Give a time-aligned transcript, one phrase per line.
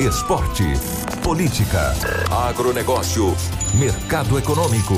[0.00, 0.64] esporte,
[1.22, 1.94] política,
[2.30, 3.34] agronegócio,
[3.74, 4.94] mercado econômico.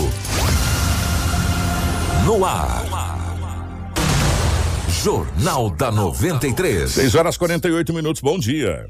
[2.25, 2.85] No ar.
[5.03, 6.91] Jornal da 93.
[6.91, 8.87] 6 horas 48 minutos, bom dia.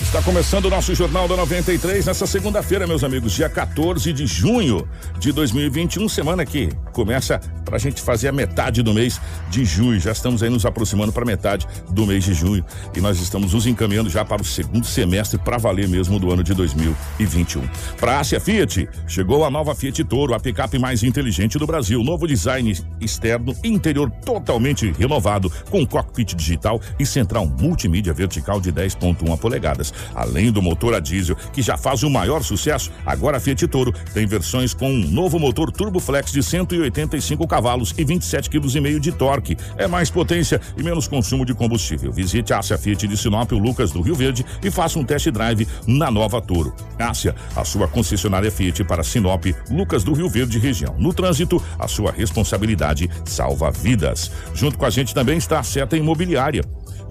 [0.00, 4.88] Está começando o nosso Jornal da 93 nessa segunda-feira, meus amigos, dia 14 de junho
[5.18, 9.98] de 2021, semana que começa para a gente fazer a metade do mês de junho.
[9.98, 12.64] Já estamos aí nos aproximando para metade do mês de junho
[12.94, 16.44] e nós estamos nos encaminhando já para o segundo semestre para valer mesmo do ano
[16.44, 17.68] de 2021.
[17.98, 22.02] Para a Ásia Fiat, chegou a nova Fiat Toro, a picape mais inteligente do Brasil.
[22.04, 29.36] Novo design externo interior totalmente renovado, com cockpit digital e central multimídia vertical de 10.1
[29.38, 29.85] polegadas.
[30.14, 33.92] Além do motor a diesel, que já faz o maior sucesso, agora a Fiat Toro
[34.12, 39.12] tem versões com um novo motor Turbo Flex de 185 cavalos e 27,5 kg de
[39.12, 39.56] torque.
[39.76, 42.12] É mais potência e menos consumo de combustível.
[42.12, 45.30] Visite a Ásia Fiat de Sinop, o Lucas do Rio Verde e faça um test
[45.30, 46.74] drive na nova Toro.
[46.98, 50.94] Ásia, a sua concessionária Fiat para Sinop, Lucas do Rio Verde região.
[50.98, 54.30] No trânsito, a sua responsabilidade salva vidas.
[54.54, 56.62] Junto com a gente também está a Seta Imobiliária.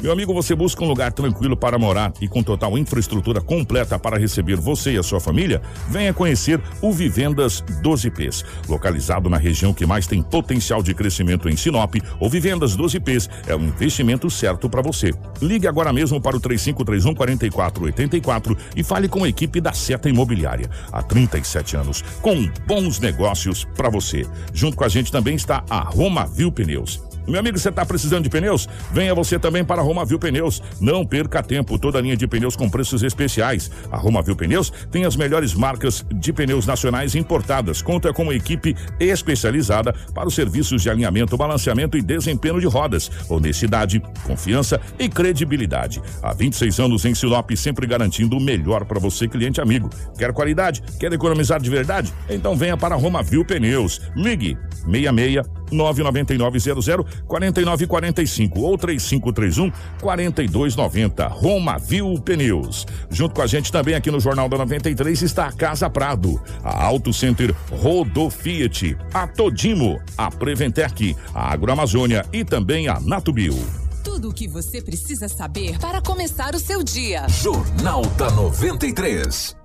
[0.02, 4.20] Meu amigo, você busca um lugar tranquilo para morar e com total infraestrutura completa para
[4.20, 5.62] receber você e a sua família?
[5.88, 8.44] Venha conhecer o Vivendas 12Ps.
[8.68, 13.56] Localizado na região que mais tem potencial de crescimento em Sinop, o Vivendas 12Ps é
[13.56, 15.14] o investimento certo para você.
[15.42, 20.70] Ligue agora mesmo para o 3531 4484 e fale com a equipe da Seta Imobiliária.
[20.92, 24.28] Há 37 anos, com bons negócios para você.
[24.54, 27.15] Junto com a gente também está a Roma Viu Pneus.
[27.28, 28.70] Meu amigo, você está precisando de pneus?
[28.92, 30.62] Venha você também para a Romavil Pneus.
[30.80, 33.72] Não perca tempo, toda a linha de pneus com preços especiais.
[33.92, 37.82] A Romavil Pneus tem as melhores marcas de pneus nacionais importadas.
[37.82, 43.10] Conta com uma equipe especializada para os serviços de alinhamento, balanceamento e desempenho de rodas.
[43.28, 46.02] Honestidade, confiança e credibilidade.
[46.22, 49.90] Há 26 anos em Sinop, sempre garantindo o melhor para você, cliente amigo.
[50.16, 50.84] Quer qualidade?
[51.00, 52.14] Quer economizar de verdade?
[52.30, 54.00] Então venha para a Romavil Pneus.
[54.16, 59.72] Ligue 66 99900 4945 ou 3531
[60.02, 61.28] 4290.
[61.28, 62.86] Roma Viu Pneus.
[63.10, 66.84] Junto com a gente também aqui no Jornal da 93 está a Casa Prado, a
[66.84, 73.56] Auto Center Rodo Fiat, a Todimo, a Preventec, a Agroamazônia e também a Natubio.
[74.04, 77.28] Tudo o que você precisa saber para começar o seu dia.
[77.28, 79.65] Jornal da 93.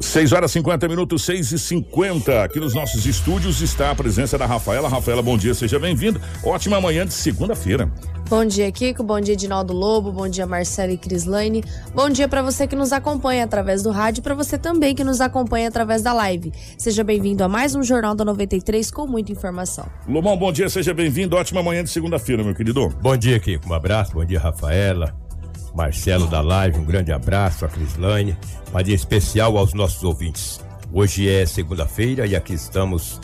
[0.00, 4.46] 6 horas 50 minutos, 6 e 50 Aqui nos nossos estúdios está a presença da
[4.46, 4.88] Rafaela.
[4.88, 6.20] Rafaela, bom dia, seja bem-vindo.
[6.44, 7.90] Ótima manhã de segunda-feira.
[8.28, 9.02] Bom dia, Kiko.
[9.02, 10.10] Bom dia, Edinaldo Lobo.
[10.10, 11.62] Bom dia, Marcelo e Crislane.
[11.94, 15.04] Bom dia para você que nos acompanha através do rádio e para você também que
[15.04, 16.52] nos acompanha através da live.
[16.78, 19.86] Seja bem-vindo a mais um Jornal da 93 com muita informação.
[20.08, 21.36] Lobão, bom dia, seja bem-vindo.
[21.36, 22.88] Ótima manhã de segunda-feira, meu querido.
[23.00, 23.68] Bom dia, Kiko.
[23.68, 24.12] Um abraço.
[24.14, 25.21] Bom dia, Rafaela.
[25.74, 28.36] Marcelo da Live, um grande abraço, a Crislane,
[28.72, 30.60] mas em especial aos nossos ouvintes.
[30.92, 33.18] Hoje é segunda-feira e aqui estamos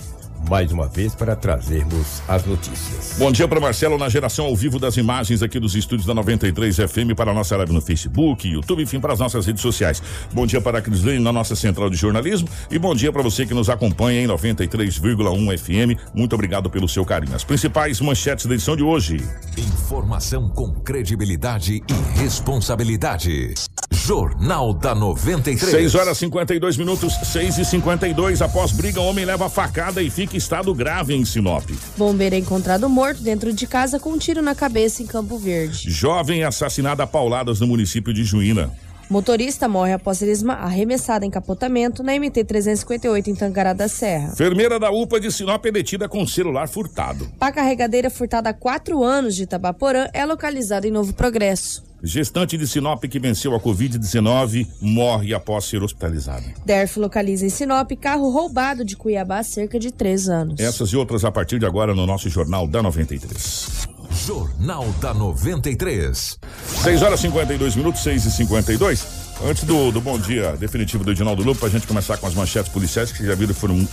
[0.48, 3.16] mais uma vez para trazermos as notícias.
[3.18, 6.76] Bom dia para Marcelo na geração ao vivo das imagens aqui dos estúdios da 93
[6.76, 10.02] FM para a nossa live no Facebook, YouTube, enfim, para as nossas redes sociais.
[10.32, 13.44] Bom dia para a Crislane na nossa central de jornalismo e bom dia para você
[13.44, 16.00] que nos acompanha em 93,1 FM.
[16.14, 17.36] Muito obrigado pelo seu carinho.
[17.36, 19.18] As principais manchetes da edição de hoje.
[19.56, 23.54] Informação com credibilidade e responsabilidade.
[23.90, 25.70] Jornal da 93.
[25.70, 30.38] 6 horas 52 minutos, 6 e 52 Após briga, homem leva facada e fica em
[30.38, 31.64] estado grave em Sinop.
[31.96, 35.90] Bombeiro é encontrado morto dentro de casa com um tiro na cabeça em Campo Verde.
[35.90, 38.72] Jovem assassinada a pauladas no município de Juína.
[39.10, 44.32] Motorista morre após ser arremessado em capotamento na MT-358 em Tangará da Serra.
[44.32, 47.26] Enfermeira da UPA de Sinop é detida com celular furtado.
[47.40, 51.88] A carregadeira furtada há quatro anos de Tabaporã é localizada em Novo Progresso.
[52.02, 56.44] Gestante de Sinop que venceu a Covid-19 morre após ser hospitalizada.
[56.64, 60.60] DERF localiza em Sinop carro roubado de Cuiabá há cerca de três anos.
[60.60, 63.88] Essas e outras a partir de agora no nosso Jornal da 93.
[64.10, 66.38] Jornal da 93.
[66.82, 71.44] 6 horas 52 minutos, 6 e 52 Antes do, do bom dia definitivo do Edinaldo
[71.44, 73.86] Lobo, pra gente começar com as manchetes policiais, que já viram foram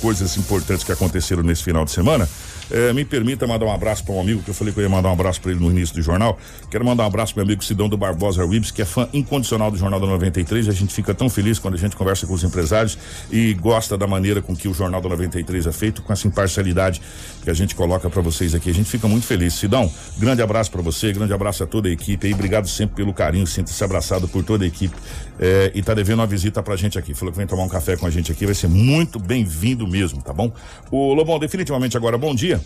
[0.00, 2.28] coisas importantes que aconteceram nesse final de semana.
[2.70, 4.88] Eh, me permita mandar um abraço para um amigo que eu falei que eu ia
[4.88, 6.38] mandar um abraço para ele no início do jornal.
[6.70, 9.70] Quero mandar um abraço para meu amigo Sidão do Barbosa Ribs, que é fã incondicional
[9.70, 10.68] do Jornal da 93.
[10.68, 12.96] A gente fica tão feliz quando a gente conversa com os empresários
[13.30, 17.00] e gosta da maneira com que o Jornal da 93 é feito, com essa imparcialidade
[17.42, 18.70] que a gente coloca para vocês aqui.
[18.70, 19.54] A gente fica muito feliz.
[19.54, 22.34] Sidão, grande abraço para você, grande abraço a toda a equipe aí.
[22.34, 24.94] Obrigado sempre pelo carinho, sinta-se abraçado por toda a equipe.
[25.40, 27.14] Eh, e tá devendo uma visita pra gente aqui.
[27.14, 30.22] Falou que vem tomar um café com a gente aqui, vai ser muito bem-vindo mesmo,
[30.22, 30.52] tá bom?
[30.90, 32.59] O Lobão, definitivamente agora, bom dia.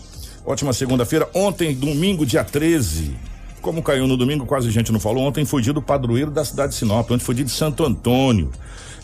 [0.45, 1.27] Ótima segunda-feira.
[1.33, 3.15] Ontem, domingo, dia 13.
[3.61, 5.23] Como caiu no domingo, quase gente não falou.
[5.23, 7.09] Ontem foi dia do padroeiro da cidade de Sinop.
[7.09, 8.51] Ontem foi dia de Santo Antônio.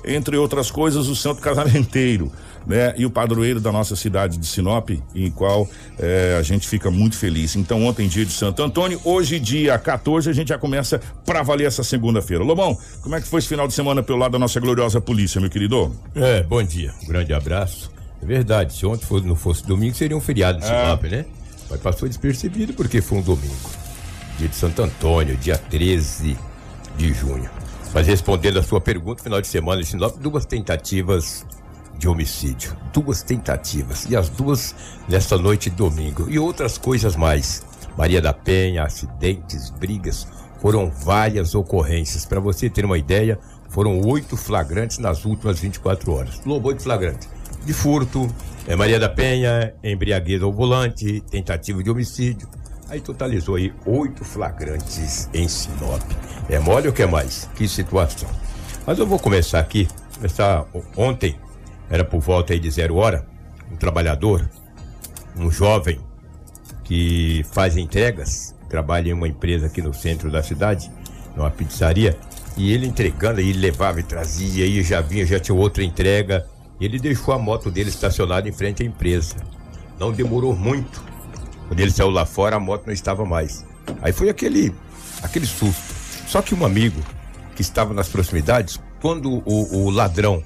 [0.05, 2.31] Entre outras coisas, o santo casamenteiro,
[2.65, 2.93] né?
[2.97, 5.67] E o padroeiro da nossa cidade de Sinop, em qual
[5.99, 7.55] eh, a gente fica muito feliz.
[7.55, 11.67] Então, ontem, dia de Santo Antônio, hoje, dia 14, a gente já começa pra valer
[11.67, 12.43] essa segunda-feira.
[12.43, 15.39] Lobão, como é que foi esse final de semana pelo lado da nossa gloriosa polícia,
[15.39, 15.95] meu querido?
[16.15, 17.91] É, bom dia, um grande abraço.
[18.21, 21.25] É verdade, se ontem fosse, não fosse domingo, seria um feriado em Sinop, né?
[21.69, 23.69] Mas passou despercebido porque foi um domingo.
[24.37, 26.37] Dia de Santo Antônio, dia 13
[26.97, 27.49] de junho.
[27.93, 31.45] Mas respondendo a sua pergunta, final de semana em Sinop, duas tentativas
[31.97, 32.75] de homicídio.
[32.93, 34.05] Duas tentativas.
[34.09, 34.75] E as duas
[35.07, 36.29] nesta noite de domingo.
[36.29, 37.63] E outras coisas mais.
[37.97, 40.27] Maria da Penha, acidentes, brigas.
[40.59, 42.25] Foram várias ocorrências.
[42.25, 43.37] Para você ter uma ideia,
[43.69, 46.41] foram oito flagrantes nas últimas 24 horas.
[46.45, 47.27] Lobo, oito flagrantes.
[47.65, 48.27] De furto,
[48.67, 52.47] é Maria da Penha, embriaguez ao volante, tentativa de homicídio.
[52.89, 56.01] Aí totalizou aí oito flagrantes em Sinop.
[56.49, 57.47] É mole ou quer mais?
[57.55, 58.29] Que situação.
[58.85, 59.87] Mas eu vou começar aqui.
[60.15, 60.65] Começar
[60.97, 61.35] ontem,
[61.89, 63.25] era por volta aí de zero hora,
[63.71, 64.49] um trabalhador,
[65.37, 65.99] um jovem
[66.83, 70.91] que faz entregas, trabalha em uma empresa aqui no centro da cidade,
[71.35, 72.17] numa pizzaria,
[72.57, 76.45] e ele entregando, aí levava e trazia, aí já vinha, já tinha outra entrega.
[76.85, 79.35] Ele deixou a moto dele estacionada em frente à empresa.
[79.99, 81.03] Não demorou muito.
[81.67, 83.63] Quando ele saiu lá fora, a moto não estava mais.
[84.01, 84.73] Aí foi aquele,
[85.21, 85.93] aquele susto.
[86.27, 86.99] Só que um amigo
[87.55, 90.43] que estava nas proximidades, quando o, o ladrão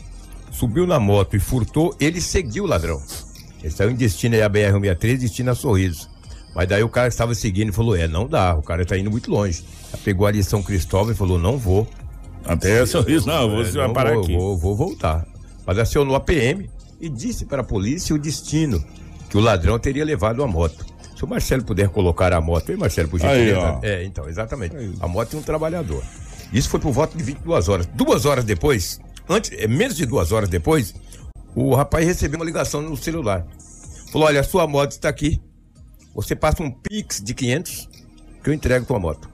[0.51, 3.01] subiu na moto e furtou, ele seguiu o ladrão.
[3.63, 6.09] Ele saiu em destino aí a BR-163, destino a Sorriso.
[6.53, 9.11] Mas daí o cara que estava seguindo falou: É, não dá, o cara está indo
[9.11, 9.63] muito longe.
[9.91, 11.87] Aí pegou ali São Cristóvão e falou: Não vou.
[12.45, 14.33] Até sorriso, não, É, você vai não parar vou, aqui.
[14.37, 15.25] Vou, vou voltar.
[15.65, 16.69] Mas acionou a PM
[16.99, 18.83] e disse para a polícia o destino
[19.29, 20.85] que o ladrão teria levado a moto.
[21.15, 23.79] Se o Marcelo puder colocar a moto, hein, Marcelo, por Aí, gentileza?
[23.83, 24.75] É, então, exatamente.
[24.99, 26.03] A moto de um trabalhador.
[26.51, 27.85] Isso foi por volta de 22 horas.
[27.87, 30.93] Duas horas depois, antes, é, menos de duas horas depois,
[31.55, 33.45] o rapaz recebeu uma ligação no celular.
[34.11, 35.41] Falou: Olha, a sua moto está aqui.
[36.13, 37.89] Você passa um Pix de 500
[38.43, 39.29] que eu entrego tua moto.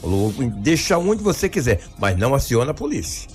[0.00, 3.30] Falou: Deixa onde você quiser, mas não aciona a polícia.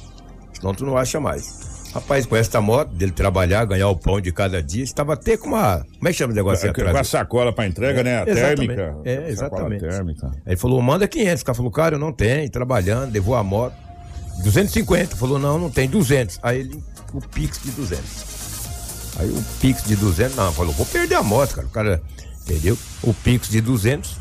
[0.53, 1.68] Senão tu não acha mais.
[1.93, 5.47] Rapaz, com essa moto, dele trabalhar, ganhar o pão de cada dia, estava até com
[5.47, 5.83] uma.
[5.97, 6.91] Como é que chama o negócio É, atrás?
[6.91, 8.19] com a sacola pra entrega, né?
[8.21, 8.75] A Exatamente.
[8.75, 8.97] térmica.
[9.05, 9.81] É, exatamente.
[9.81, 10.27] térmica.
[10.27, 11.41] Aí ele falou, manda 500.
[11.41, 13.73] O cara falou, cara, eu não tenho, trabalhando, levou a moto.
[14.43, 15.15] 250.
[15.15, 16.39] Falou, não, não tem, 200.
[16.43, 18.29] Aí ele, o Pix de 200.
[19.17, 21.67] Aí o Pix de 200, não, falou, vou perder a moto, cara.
[21.67, 22.01] O cara,
[22.43, 22.77] entendeu?
[23.01, 24.15] O Pix de 200.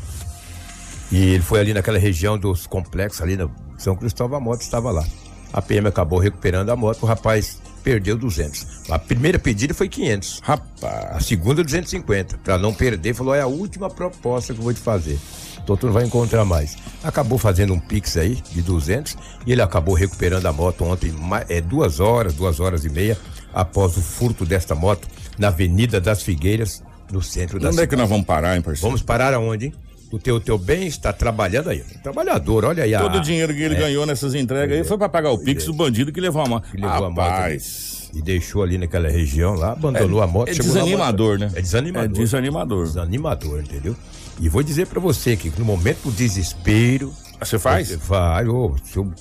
[1.11, 4.91] E ele foi ali naquela região dos complexos, ali no São Cristóvão, a moto estava
[4.91, 5.05] lá.
[5.51, 8.89] A PM acabou recuperando a moto, o rapaz perdeu 200.
[8.89, 10.41] A primeira pedida foi 500.
[10.43, 11.15] Rapaz.
[11.15, 14.79] A segunda 250, para não perder, falou: é a última proposta que eu vou te
[14.79, 15.17] fazer.
[15.63, 16.77] Então tu não vai encontrar mais.
[17.03, 19.15] Acabou fazendo um pix aí de 200
[19.45, 21.13] e ele acabou recuperando a moto ontem,
[21.47, 23.17] é duas horas, duas horas e meia
[23.53, 25.07] após o furto desta moto
[25.37, 27.89] na Avenida das Figueiras, no centro da Onde é cidade.
[27.89, 28.87] que nós vamos parar, hein, parceiro?
[28.87, 29.73] Vamos parar aonde, hein?
[30.11, 31.83] O teu, teu bem está trabalhando aí.
[32.01, 32.95] Trabalhador, olha aí.
[32.95, 33.79] a- Todo o dinheiro que ele É.
[33.79, 36.67] ganhou nessas entregas aí foi pra pagar o Pix do bandido que levou a moto.
[36.71, 37.19] que levou a moto.
[37.19, 38.09] Rapaz.
[38.15, 40.49] E deixou ali naquela região lá, abandonou a moto.
[40.49, 41.51] é desanimador, moto.
[41.51, 41.59] né?
[41.59, 42.09] É desanimador.
[42.17, 42.85] É desanimador.
[42.85, 43.95] Desanimador, entendeu?
[44.41, 47.13] E vou dizer pra você que no momento do desespero.
[47.39, 47.91] Você faz?
[47.95, 49.13] Vai, ô, se eu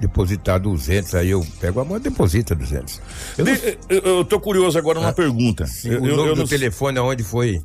[0.00, 3.00] depositar 200, aí eu pego a moto e deposita 200.
[3.38, 5.64] Eu não De- eu, eu tô curioso agora numa pergunta.
[5.66, 7.62] sei Eu, o nome eu do não telefone aonde foi.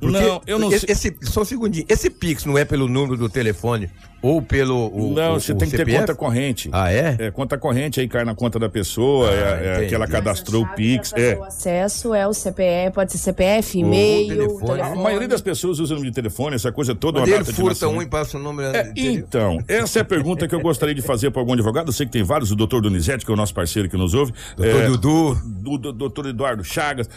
[0.00, 0.92] Não, eu não esse, sei.
[0.92, 1.84] esse- Só um segundinho.
[1.88, 3.90] Esse Pix não é pelo número do telefone
[4.22, 4.86] ou pelo.
[4.94, 5.98] O, Não, o- você o tem que ter CPF?
[6.00, 6.68] conta corrente.
[6.72, 7.16] Ah, é?
[7.18, 10.12] É, conta corrente aí cai na conta da pessoa, Ah, é, é que ela Mas
[10.12, 11.12] cadastrou o A chave Pix.
[11.14, 11.36] É.
[11.36, 14.66] O acesso é o CPF, pode ser CPF, e-mail, telefone.
[14.66, 14.80] telefone.
[14.80, 17.44] A maioria das pessoas usa o número de telefone, essa coisa toda, Quando uma ele
[17.44, 18.68] furta um e passa o número.
[18.76, 21.88] É, então, essa é a pergunta que eu gostaria de fazer para algum advogado.
[21.88, 24.14] Eu sei que tem vários, o doutor Donizete, que é o nosso parceiro que nos
[24.14, 24.32] ouve.
[24.56, 25.34] Doutor é, Dudu.
[25.44, 27.08] do, do doutor Eduardo Chagas.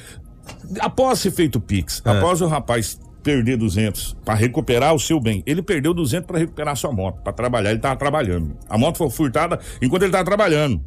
[0.79, 2.09] Após ser feito o Pix, É.
[2.09, 6.73] após o rapaz perder 200 para recuperar o seu bem, ele perdeu 200 para recuperar
[6.73, 8.57] a sua moto, para trabalhar, ele tava trabalhando.
[8.67, 10.81] A moto foi furtada enquanto ele tava trabalhando,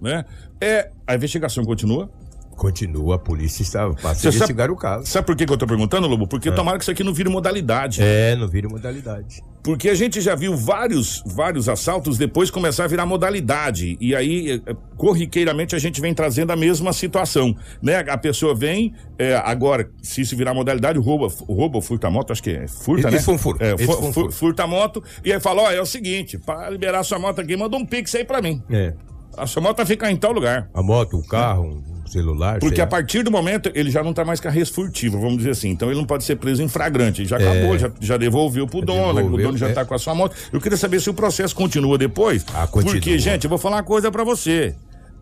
[0.00, 0.24] né?
[0.60, 2.10] É, a investigação continua.
[2.56, 5.06] Continua, a polícia está passa a investigar o caso.
[5.06, 6.26] Sabe por que, que eu tô perguntando, Lobo?
[6.26, 8.00] Porque tomara que isso aqui não vire modalidade.
[8.02, 9.42] É, não vira modalidade.
[9.62, 13.96] Porque a gente já viu vários, vários assaltos depois começar a virar modalidade.
[13.98, 17.56] E aí, eh, corriqueiramente, a gente vem trazendo a mesma situação.
[17.82, 17.96] Né?
[18.08, 22.30] A pessoa vem, eh, agora, se isso virar modalidade, rouba, rouba ou furta a moto,
[22.32, 23.22] acho que é furta, Isso né?
[23.22, 23.64] foi um furto.
[23.64, 24.32] É, Esse fu- furto.
[24.32, 27.56] furta a moto, e aí fala, ó, é o seguinte, para liberar sua moto aqui,
[27.56, 28.62] manda um pix aí pra mim.
[28.70, 28.92] É.
[29.36, 30.68] A sua moto vai ficar em tal lugar.
[30.74, 32.58] A moto, o carro, celular.
[32.60, 35.70] Porque a partir do momento ele já não tá mais carreira furtiva, vamos dizer assim.
[35.70, 37.24] Então ele não pode ser preso em flagrante.
[37.24, 39.22] Já acabou, já, já devolveu pro dono, o É.
[39.22, 39.72] devolveu, dono já é.
[39.72, 40.36] tá com a sua moto.
[40.52, 42.44] Eu queria saber se o processo continua depois.
[42.54, 42.94] Ah, continua.
[42.94, 44.74] Porque, gente, eu vou falar uma coisa pra você.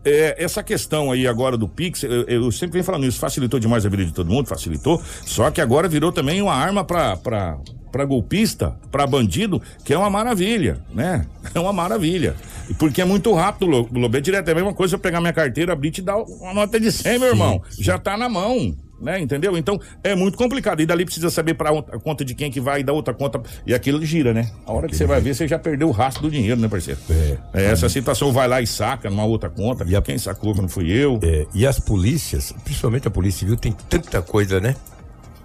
[0.05, 3.85] É, essa questão aí agora do Pix, eu, eu sempre venho falando isso, facilitou demais
[3.85, 5.01] a vida de todo mundo, facilitou.
[5.25, 7.57] Só que agora virou também uma arma pra
[8.05, 11.25] golpista, pra bandido, que é uma maravilha, né?
[11.55, 12.35] É uma maravilha.
[12.77, 14.17] Porque é muito rápido, Lo- Lobo.
[14.17, 16.53] É direto, é a mesma coisa eu pegar minha carteira, abrir e te dar uma
[16.53, 17.61] nota de 100, meu irmão.
[17.77, 18.75] Já tá na mão.
[19.01, 19.57] Né, entendeu?
[19.57, 20.79] Então é muito complicado.
[20.81, 23.41] E dali precisa saber para a conta de quem que vai e da outra conta.
[23.67, 24.49] E aquilo gira, né?
[24.65, 27.01] A hora que você vai ver, você já perdeu o rastro do dinheiro, né, parceiro?
[27.09, 27.37] É.
[27.53, 29.83] É, essa situação vai lá e saca numa outra conta.
[29.85, 31.19] E a- Quem sacou que não fui eu?
[31.21, 34.73] É, e as polícias, principalmente a Polícia Civil, tem tanta coisa, né?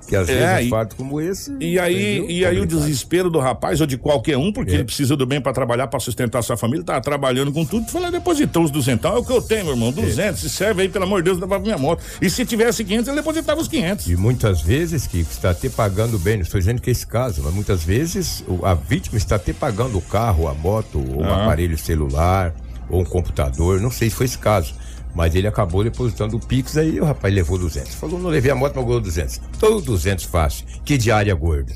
[0.09, 1.55] Que às É, vezes e- um fato como esse.
[1.61, 2.31] E aí, entendeu?
[2.37, 4.75] e aí o desespero do rapaz ou de qualquer um, porque É.
[4.77, 8.11] ele precisa do bem pra trabalhar, pra sustentar sua família, tá trabalhando com tudo, falou,
[8.11, 11.05] depositou os duzentão, é o que eu tenho, meu irmão, 200, se serve aí, pelo
[11.05, 12.03] amor de Deus, pra minha moto.
[12.23, 14.07] E se tivesse 500, ele depositava os 500.
[14.09, 17.43] E muitas vezes que está até pagando bem, não estou dizendo que é esse caso,
[17.45, 21.45] mas muitas vezes a vítima está até pagando o carro, a moto, ou um Ah.
[21.45, 22.55] aparelho celular,
[22.89, 24.75] ou um computador, não sei se foi esse caso.
[25.15, 27.95] Mas ele acabou depositando o Pix aí o rapaz levou 200.
[27.95, 29.41] Falou, não levei a moto, mas ganhou 200.
[29.59, 30.67] Todo 200 fácil.
[30.85, 31.73] Que diária gorda.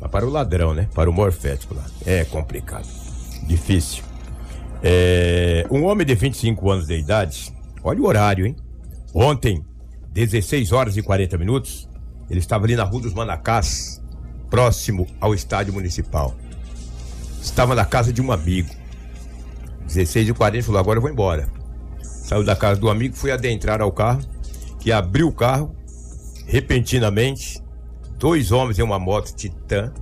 [0.00, 0.88] Mas para o ladrão, né?
[0.94, 1.84] Para o morfético lá.
[2.04, 2.86] É complicado.
[3.42, 4.02] Difícil.
[4.82, 7.52] É, um homem de 25 anos de idade,
[7.82, 8.56] olha o horário, hein?
[9.14, 9.64] Ontem,
[10.12, 11.88] 16 horas e 40 minutos,
[12.28, 14.02] ele estava ali na Rua dos Manacás,
[14.50, 16.34] próximo ao estádio municipal.
[17.40, 18.70] Estava na casa de um amigo.
[19.86, 21.48] 16 e 40 falou: agora eu vou embora.
[22.26, 24.20] Saiu da casa do amigo, foi adentrar ao carro,
[24.80, 25.72] que abriu o carro,
[26.44, 27.62] repentinamente,
[28.18, 29.94] dois homens em uma moto Titan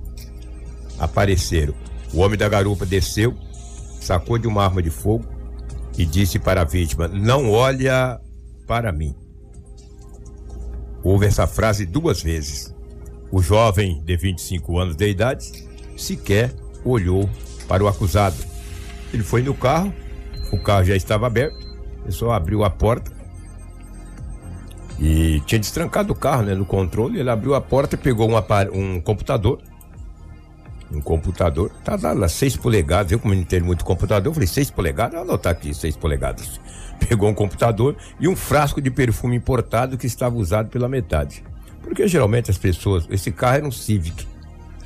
[0.98, 1.74] apareceram.
[2.14, 3.36] O homem da garupa desceu,
[4.00, 5.26] sacou de uma arma de fogo
[5.98, 8.18] e disse para a vítima: Não olha
[8.66, 9.14] para mim.
[11.02, 12.74] Houve essa frase duas vezes.
[13.30, 16.54] O jovem de 25 anos de idade sequer
[16.86, 17.28] olhou
[17.68, 18.36] para o acusado.
[19.12, 19.92] Ele foi no carro,
[20.50, 21.63] o carro já estava aberto,
[22.12, 23.10] só abriu a porta
[24.98, 27.18] e tinha destrancado o carro né, no controle.
[27.18, 28.36] Ele abriu a porta, pegou um,
[28.72, 29.60] um computador.
[30.92, 33.10] Um computador, tá lá, lá 6 polegadas.
[33.10, 35.14] Eu, como não entendo muito computador, eu falei: 6 polegadas?
[35.14, 36.60] Vou anotar aqui, 6 polegadas.
[37.08, 41.42] Pegou um computador e um frasco de perfume importado que estava usado pela metade.
[41.82, 43.06] Porque geralmente as pessoas.
[43.10, 44.26] Esse carro era um Civic,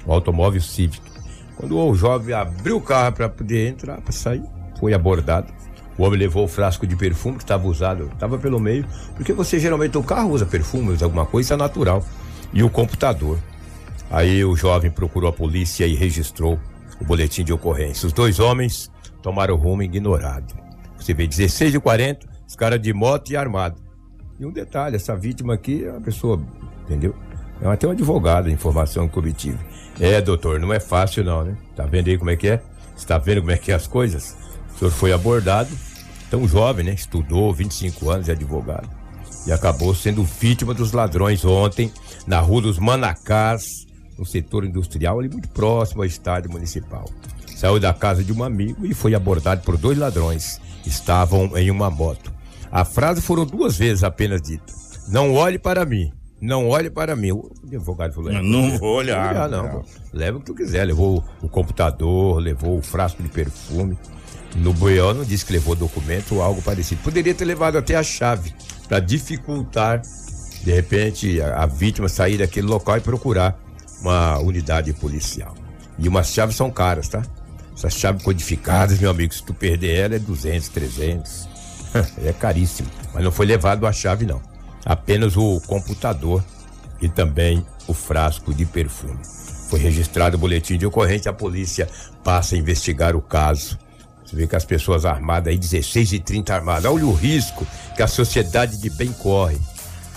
[0.06, 1.02] um automóvel Civic.
[1.56, 4.42] Quando o jovem abriu o carro para poder entrar, para sair,
[4.78, 5.52] foi abordado.
[5.98, 8.86] O homem levou o frasco de perfume que estava usado, estava pelo meio,
[9.16, 12.04] porque você geralmente o carro usa perfume, usa alguma coisa, é natural.
[12.52, 13.38] E o computador.
[14.10, 16.58] Aí o jovem procurou a polícia e registrou
[17.00, 18.06] o boletim de ocorrência.
[18.06, 18.90] Os dois homens
[19.20, 20.54] tomaram rumo ignorado.
[20.96, 23.80] Você vê 16 e 40, os caras de moto e armado.
[24.38, 26.40] E um detalhe, essa vítima aqui é uma pessoa,
[26.84, 27.14] entendeu?
[27.60, 29.58] É até um advogado, a informação que obtive.
[30.00, 31.56] É, doutor, não é fácil não, né?
[31.74, 32.62] Tá vendo aí como é que é?
[32.96, 34.36] Está vendo como é que é as coisas?
[34.74, 35.68] O senhor foi abordado,
[36.30, 36.92] tão jovem, né?
[36.94, 38.88] Estudou, 25 anos, é advogado.
[39.46, 41.92] E acabou sendo vítima dos ladrões ontem,
[42.26, 43.86] na Rua dos Manacás,
[44.18, 47.08] no setor industrial, ali muito próximo ao estádio municipal.
[47.56, 50.60] Saiu da casa de um amigo e foi abordado por dois ladrões.
[50.86, 52.32] Estavam em uma moto.
[52.70, 54.72] A frase foram duas vezes apenas dita.
[55.08, 56.12] Não olhe para mim.
[56.40, 57.32] Não olhe para mim.
[57.32, 58.30] O advogado falou.
[58.30, 59.30] é, Não vou olhar.
[59.32, 59.68] olhar, não.
[59.68, 59.84] pô.
[60.12, 60.84] Leva o que tu quiser.
[60.84, 63.98] Levou o computador, levou o frasco de perfume.
[64.56, 67.02] No Buião não disse que levou documento ou algo parecido.
[67.02, 68.54] Poderia ter levado até a chave
[68.88, 70.02] para dificultar,
[70.62, 73.58] de repente, a, a vítima sair daquele local e procurar
[74.00, 75.54] uma unidade policial.
[75.98, 77.22] E umas chaves são caras, tá?
[77.76, 81.48] Essas chaves codificadas, meu amigo, se tu perder ela é 200, 300.
[82.24, 82.88] é caríssimo.
[83.14, 84.40] Mas não foi levado a chave, não.
[84.84, 86.42] Apenas o computador
[87.00, 89.18] e também o frasco de perfume.
[89.68, 91.88] Foi registrado o boletim de ocorrência, a polícia
[92.24, 93.78] passa a investigar o caso.
[94.28, 96.84] Você vê que as pessoas armadas aí, 16 e 30 armadas.
[96.84, 97.66] Olha o risco
[97.96, 99.56] que a sociedade de bem corre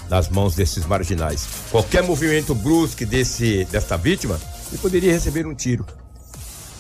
[0.10, 1.48] nas mãos desses marginais.
[1.72, 4.38] Qualquer movimento brusco desse, desta vítima,
[4.70, 5.86] ele poderia receber um tiro.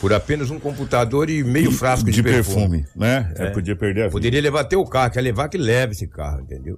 [0.02, 2.82] Por apenas um computador e meio frasco de, de perfume.
[2.82, 3.32] perfume, né?
[3.38, 4.12] É, podia perder a vida.
[4.12, 6.78] Poderia levar até o carro, quer levar que leve esse carro, entendeu?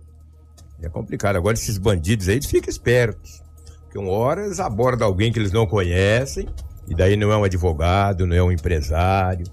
[0.83, 1.35] É complicado.
[1.35, 3.41] Agora esses bandidos aí, eles ficam espertos.
[3.85, 6.47] Porque uma hora eles abordam alguém que eles não conhecem,
[6.87, 9.45] e daí não é um advogado, não é um empresário,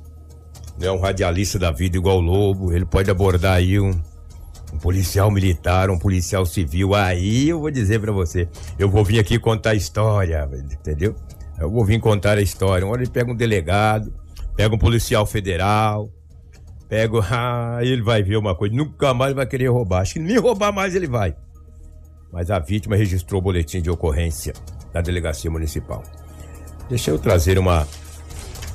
[0.81, 2.73] não é um radialista da vida igual o Lobo.
[2.73, 3.91] Ele pode abordar aí um,
[4.73, 6.95] um policial militar, um policial civil.
[6.95, 11.15] Aí eu vou dizer pra você, eu vou vir aqui contar a história, entendeu?
[11.59, 12.87] Eu vou vir contar a história.
[12.87, 14.11] Uma hora ele pega um delegado,
[14.57, 16.11] pega um policial federal,
[16.89, 17.21] pega.
[17.31, 20.01] Ah, ele vai ver uma coisa, nunca mais vai querer roubar.
[20.01, 21.37] Acho que nem roubar mais ele vai.
[22.33, 24.55] Mas a vítima registrou o boletim de ocorrência
[24.93, 26.03] da delegacia municipal.
[26.89, 27.87] Deixa eu trazer uma.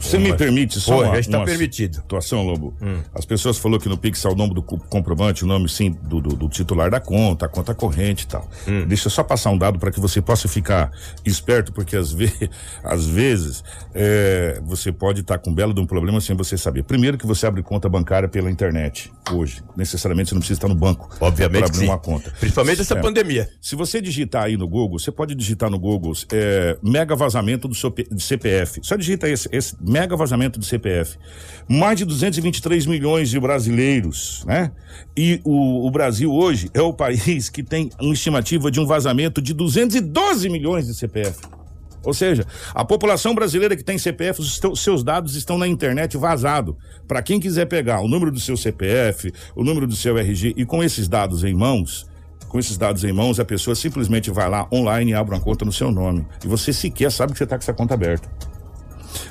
[0.06, 1.96] Você me permite só Pô, uma, está uma permitido.
[1.96, 2.76] situação, Lobo?
[3.14, 5.92] As pessoas falaram que no Pix é o nome do co- comprovante, o nome sim
[6.04, 8.48] do, do- do titular da conta, a conta corrente e tal.
[8.88, 10.92] Deixa eu só passar um dado para que você possa ficar
[11.26, 12.32] esperto, porque às, ve
[12.84, 16.84] às vezes é, você pode estar com um belo de um problema sem você saber.
[16.84, 19.64] Primeiro que você abre conta bancária pela internet hoje.
[19.76, 21.86] Necessariamente você não precisa estar no banco Obviamente para abrir sim.
[21.86, 22.32] uma conta.
[22.40, 23.02] Principalmente essa É.
[23.02, 23.50] pandemia.
[23.62, 27.74] Se você digitar aí no Google, você pode digitar no Google é, mega vazamento do
[27.74, 28.80] seu de CPF.
[28.84, 31.18] Só digita esse, esse mega vazamento de CPF.
[31.70, 34.74] Mais de 223 milhões de brasileiros, né?
[35.16, 39.42] E o, o Brasil hoje é o país que tem uma estimativa de um vazamento
[39.42, 41.40] de 212 milhões de CPF.
[42.04, 46.78] Ou seja, a população brasileira que tem CPF, os seus dados estão na internet vazado.
[47.08, 50.66] Para quem quiser pegar o número do seu CPF, o número do seu RG e
[50.66, 52.06] com esses dados em mãos,
[52.50, 55.64] com esses dados em mãos, a pessoa simplesmente vai lá online e abre uma conta
[55.64, 56.28] no seu nome.
[56.44, 58.55] E você sequer sabe que você está com essa conta aberta.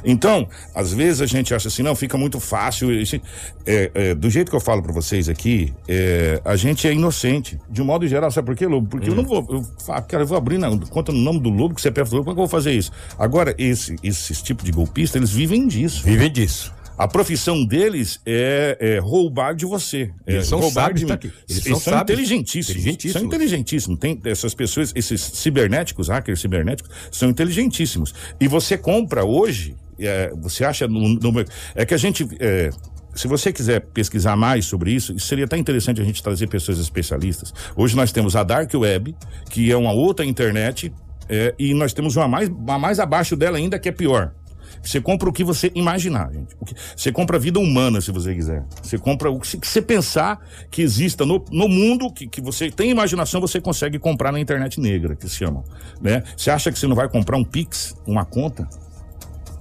[0.04, 2.92] Então, às vezes a gente acha assim, não, fica muito fácil.
[2.92, 3.20] Esse-
[3.66, 7.58] é, é, do jeito que eu falo para vocês aqui, é, a gente é inocente,
[7.70, 8.30] de um modo geral.
[8.30, 8.88] Sabe por quê, Lobo?
[8.88, 9.46] Porque eu não vou.
[9.50, 12.16] Eu, falo, cara, eu vou abrir na, conta no nome do Lobo, que CPF do
[12.16, 12.90] Lobo, como é que eu vou fazer isso?
[13.18, 16.02] Agora, esse, esses tipos de golpista, eles vivem disso.
[16.04, 16.72] Vivem disso.
[16.96, 20.10] A profissão deles é, é roubar de você.
[20.26, 21.26] É Eles são roubar sábios, de tá aqui.
[21.48, 22.70] Eles, Eles são, são inteligentíssimos.
[22.80, 23.12] Inteligentíssimos.
[23.12, 23.98] São inteligentíssimos.
[23.98, 28.14] Tem essas pessoas, esses cibernéticos, hackers cibernéticos, são inteligentíssimos.
[28.40, 32.70] E você compra hoje, é, você acha no, no- é que a gente é,
[33.14, 36.78] se você quiser pesquisar mais sobre isso, isso seria até interessante a gente trazer pessoas
[36.78, 37.52] especialistas.
[37.76, 39.14] Hoje nós temos a Dark Web,
[39.50, 40.92] que é uma outra internet,
[41.28, 44.32] é, e nós temos uma mais, uma mais abaixo dela ainda, que é pior.
[44.82, 46.54] Você compra o que você imaginar, gente.
[46.96, 48.64] Você compra a vida humana, se você quiser.
[48.82, 52.90] Você compra o que você- pensar que exista no, no mundo, que, que você tem
[52.90, 55.64] imaginação, você consegue comprar na internet negra, que se chamam.
[56.00, 56.22] Né?
[56.36, 58.68] Você acha que você não vai comprar um Pix, uma conta?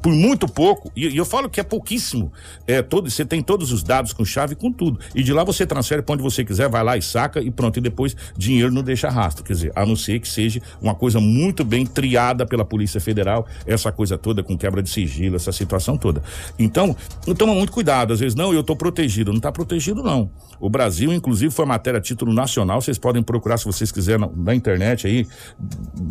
[0.04, 2.30] Por muito pouco, e, e eu falo que é pouquíssimo.
[2.68, 5.00] É, todo, você tem todos os dados com chave com tudo.
[5.16, 7.78] E de lá você transfere para onde você quiser, vai lá e saca e pronto.
[7.78, 9.46] E depois dinheiro não deixa rastro.
[9.46, 13.48] Quer dizer, a não ser que seja uma coisa muito bem triada pela Polícia Federal,
[13.66, 16.22] essa coisa toda com quebra de sigilo, essa situação toda.
[16.60, 16.94] Então,
[17.38, 18.12] toma muito cuidado.
[18.12, 19.32] Às vezes, não, eu estou protegido.
[19.32, 20.30] Não está protegido, não.
[20.60, 22.82] O Brasil, inclusive, foi matéria a título nacional.
[22.82, 25.26] Vocês podem procurar, se vocês quiserem, na, na internet aí,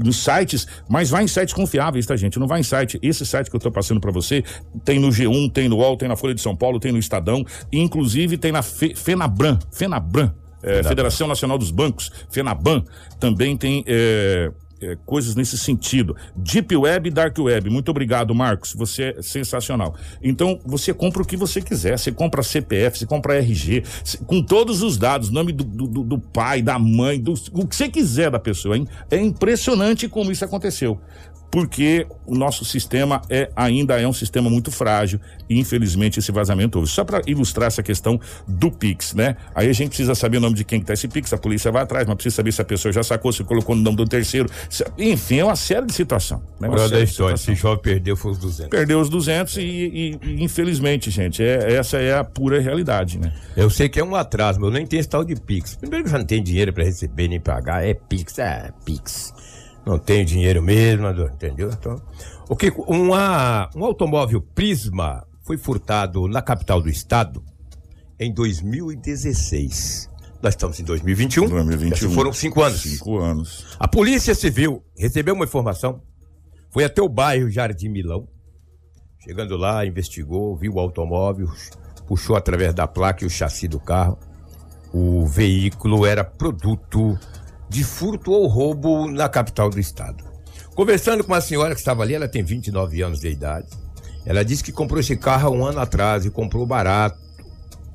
[0.02, 2.38] nos sites, mas vai em sites confiáveis, tá, gente?
[2.38, 2.98] Não vai em site.
[3.02, 4.42] Esse site que eu tô passando para você,
[4.84, 7.44] tem no G1, tem no UOL, tem na Folha de São Paulo, tem no Estadão,
[7.72, 12.84] inclusive tem na Fe, Fenabran, Fenabran, é, Federação Nacional dos Bancos, Fenaban,
[13.18, 16.16] também tem é, é, coisas nesse sentido.
[16.36, 17.68] Deep Web e Dark Web.
[17.70, 18.72] Muito obrigado, Marcos.
[18.74, 19.94] Você é sensacional.
[20.22, 21.98] Então, você compra o que você quiser.
[21.98, 23.82] Você compra CPF, você compra RG,
[24.26, 27.74] com todos os dados, nome do, do, do- do pai, da mãe, do, o que
[27.76, 28.76] você quiser da pessoa.
[28.76, 28.86] Hein?
[29.10, 31.00] É impressionante como isso aconteceu.
[31.52, 36.78] Porque o nosso sistema é, ainda é um sistema muito frágil e infelizmente esse vazamento
[36.78, 36.90] houve.
[36.90, 39.36] Só para ilustrar essa questão do Pix, né?
[39.54, 41.70] Aí a gente precisa saber o nome de quem que tá esse Pix, a polícia
[41.70, 44.06] vai atrás, mas precisa saber se a pessoa já sacou, se colocou no nome do
[44.06, 44.48] terceiro.
[44.70, 46.42] se- enfim, é uma série de situação.
[46.58, 46.68] Né?
[46.68, 48.70] Uma da de história, esse jovem perdeu foi os 200.
[48.70, 53.30] Perdeu os 200 e, e- e, infelizmente, gente, é, essa é a pura realidade, né?
[53.54, 55.76] Eu sei que é um atraso, mas eu nem tenho esse tal de Pix.
[55.76, 59.34] Primeiro que já não tenho dinheiro pra receber nem pagar, é Pix, é Pix.
[59.84, 61.70] Não tenho dinheiro mesmo, entendeu?
[61.70, 62.00] Então,
[62.48, 67.42] o que uma, um automóvel Prisma foi furtado na capital do estado
[68.18, 70.08] em 2016.
[70.40, 71.48] Nós estamos em 2021.
[71.48, 72.08] 2021.
[72.08, 72.80] Já foram cinco anos.
[72.80, 73.76] Cinco anos.
[73.78, 76.00] A Polícia Civil recebeu uma informação,
[76.70, 78.26] foi até o bairro Jardim Milão.
[79.20, 81.48] Chegando lá, investigou, viu o automóvel,
[82.06, 84.18] puxou através da placa e o chassi do carro.
[84.92, 87.16] O veículo era produto
[87.72, 90.22] de furto ou roubo na capital do estado.
[90.74, 93.66] Conversando com uma senhora que estava ali, ela tem 29 anos de idade.
[94.26, 97.18] Ela disse que comprou esse carro há um ano atrás e comprou barato,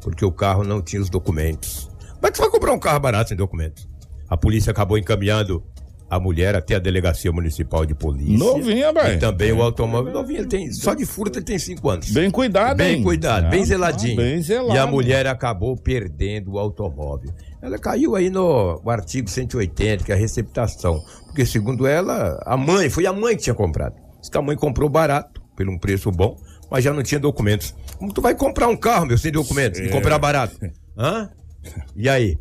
[0.02, 1.92] porque o carro não tinha os documentos.
[2.16, 3.88] Como é que você vai comprar um carro barato sem documentos?
[4.28, 5.64] A polícia acabou encaminhando
[6.10, 8.38] a mulher até a delegacia municipal de polícia.
[8.38, 9.16] Novinha, vai.
[9.16, 12.10] E também o automóvel novinho, ele tem, só de furto ele tem cinco anos.
[12.12, 13.04] Bem cuidado, Bem hein?
[13.04, 14.16] cuidado, Ah, bem zeladinho.
[14.16, 14.74] Bem zelado.
[14.76, 17.32] E a mulher acabou perdendo o automóvel.
[17.62, 21.00] Ela caiu aí no, artigo 180, que é a receptação.
[21.26, 23.96] Porque, segundo ela, a mãe, foi a mãe que tinha comprado.
[24.22, 26.38] Diz que a mãe comprou barato, por um preço bom,
[26.72, 27.74] mas já não tinha documentos.
[27.98, 29.90] Como tu vai comprar um carro, meu, sem documentos, e É.
[29.90, 30.56] comprar barato?
[30.98, 31.30] Hã?
[31.96, 32.38] E aí?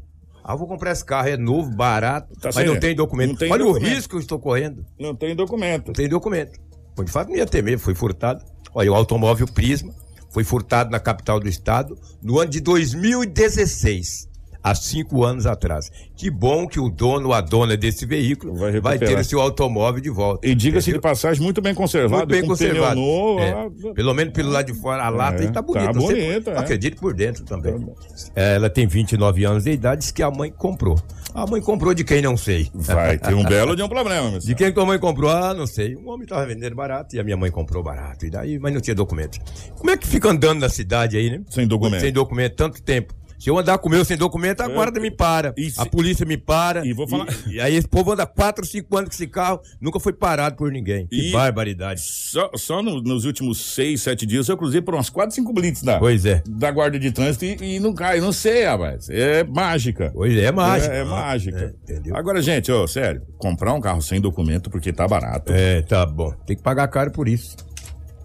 [0.48, 2.68] Ah, vou comprar esse carro, é novo, barato, Tá mas certo.
[2.72, 3.30] não tem documento.
[3.30, 3.84] Não tem Olha documento.
[3.90, 4.86] o risco que eu estou correndo.
[4.98, 5.88] Não tem documento.
[5.88, 6.60] Não tem documento.
[6.94, 8.44] Bom, de fato, não ia ter mesmo, foi furtado.
[8.72, 9.92] Olha, o automóvel Prisma
[10.30, 14.28] foi furtado na capital do estado no ano de 2016,
[14.66, 15.90] há cinco anos atrás.
[16.16, 19.40] Que bom que o dono ou a dona desse veículo Vai vai, ter o seu
[19.40, 20.46] automóvel de volta.
[20.46, 22.16] E diga-se de passagem, muito bem conservado.
[22.16, 22.96] Muito bem conservado.
[22.96, 25.62] Novo, É, ah, Pelo menos pelo lado de fora, a lata É, aí tá tá
[25.62, 25.92] bonita.
[25.92, 26.58] Você- bonita, é.
[26.58, 27.86] Acredito por dentro também.
[28.34, 30.98] É, ela tem 29 anos de idade, diz que a mãe comprou.
[31.32, 32.68] A mãe comprou de quem não sei.
[32.74, 35.30] Vai ter um belo de um problema, meu De quem que a mãe comprou?
[35.30, 35.94] Ah, não sei.
[35.94, 38.26] Um homem tava vendendo barato e a minha mãe comprou barato.
[38.26, 39.38] E daí, mas não tinha documento.
[39.76, 41.42] Como é que fica andando na cidade aí, né?
[41.50, 42.00] Sem documento.
[42.00, 43.14] Sem documento, tanto tempo.
[43.38, 45.52] Se eu andar com o meu sem documento, a guarda me para.
[45.56, 46.86] Se- A polícia me para.
[46.86, 49.60] E vou falar- E, e aí esse povo anda 4, 5 anos com esse carro,
[49.80, 51.06] nunca foi parado por ninguém.
[51.06, 52.00] Que E- barbaridade.
[52.00, 55.82] Só, só no- nos últimos seis, sete dias eu cruzei por umas quatro, cinco blitz
[55.82, 56.42] da, Pois é.
[56.48, 59.08] da guarda de trânsito e, e não cai, não sei, rapaz.
[59.10, 60.10] É mágica.
[60.14, 60.94] Pois é, é mágica.
[60.94, 61.74] É, é mágica.
[61.86, 62.16] É, entendeu?
[62.16, 65.52] Agora, gente, ó, sério, comprar um carro sem documento porque tá barato.
[65.52, 66.32] É, tá bom.
[66.46, 67.56] Tem que pagar caro por isso.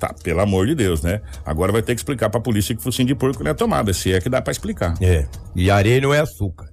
[0.02, 1.22] Tá, pelo amor de Deus, né?
[1.46, 4.12] Agora vai ter que explicar pra polícia que focinho de porco não é tomada, se
[4.12, 4.96] é que dá pra explicar.
[5.00, 5.28] É.
[5.56, 6.66] E areia não é açúcar.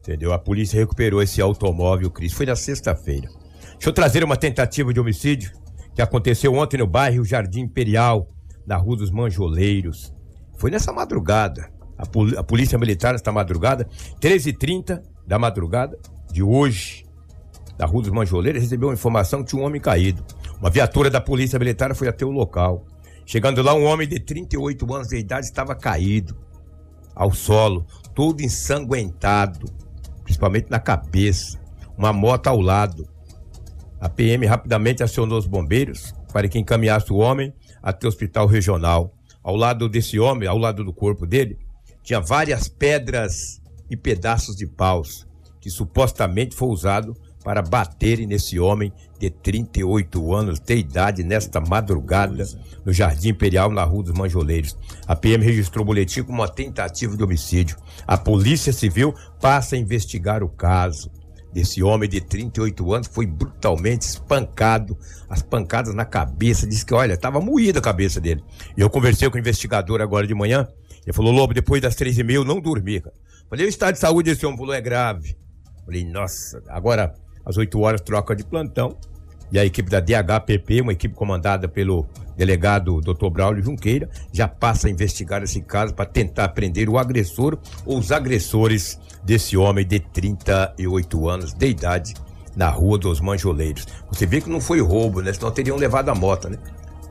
[0.00, 0.32] Entendeu?
[0.32, 2.32] A polícia recuperou esse automóvel, Cris.
[2.32, 3.28] Foi na sexta-feira.
[3.72, 5.52] Deixa eu trazer uma tentativa de homicídio
[5.94, 8.26] que aconteceu ontem no bairro Jardim Imperial,
[8.66, 10.10] na Rua dos Manjoleiros.
[10.56, 11.68] Foi nessa madrugada.
[11.98, 13.86] A, pol- a Polícia Militar, nesta madrugada,
[14.18, 15.94] 13h30 da madrugada
[16.32, 17.04] de hoje,
[17.76, 20.24] da Rua dos Manjoleiros, recebeu uma informação que tinha um homem caído.
[20.62, 22.86] Uma viatura da Polícia Militar foi até o local.
[23.26, 26.36] Chegando lá, um homem de 38 anos de idade estava caído
[27.16, 29.66] ao solo, todo ensanguentado,
[30.22, 31.60] principalmente na cabeça,
[31.98, 33.08] uma moto ao lado.
[34.00, 39.12] A PM rapidamente acionou os bombeiros para que encaminhasse o homem até o hospital regional.
[39.42, 41.58] Ao lado desse homem, ao lado do corpo dele,
[42.04, 45.26] tinha várias pedras e pedaços de paus
[45.60, 52.44] que supostamente foi usado para baterem nesse homem de 38 anos de idade nesta madrugada
[52.84, 54.76] no Jardim Imperial, na Rua dos Manjoleiros.
[55.06, 57.76] A PM registrou o boletim como uma tentativa de homicídio.
[58.06, 61.10] A Polícia Civil passa a investigar o caso
[61.52, 64.96] desse homem de 38 anos foi brutalmente espancado,
[65.28, 68.42] as pancadas na cabeça, disse que, olha, estava moída a cabeça dele.
[68.76, 70.66] E eu conversei com o investigador agora de manhã,
[71.04, 73.14] ele falou, Lobo, depois das três e meia eu não dormi, cara.
[73.50, 75.36] Falei, o estado de saúde desse homem falou, é grave.
[75.84, 77.12] Falei, nossa, agora
[77.44, 78.96] às 8 horas troca de plantão.
[79.50, 83.28] E a equipe da DHPP, uma equipe comandada pelo delegado Dr.
[83.30, 88.10] Braulio Junqueira, já passa a investigar esse caso para tentar prender o agressor ou os
[88.10, 92.14] agressores desse homem de 38 anos de idade
[92.56, 93.86] na Rua dos Manjoleiros.
[94.10, 95.32] Você vê que não foi roubo, né?
[95.32, 96.58] Senão teriam levado a moto, né?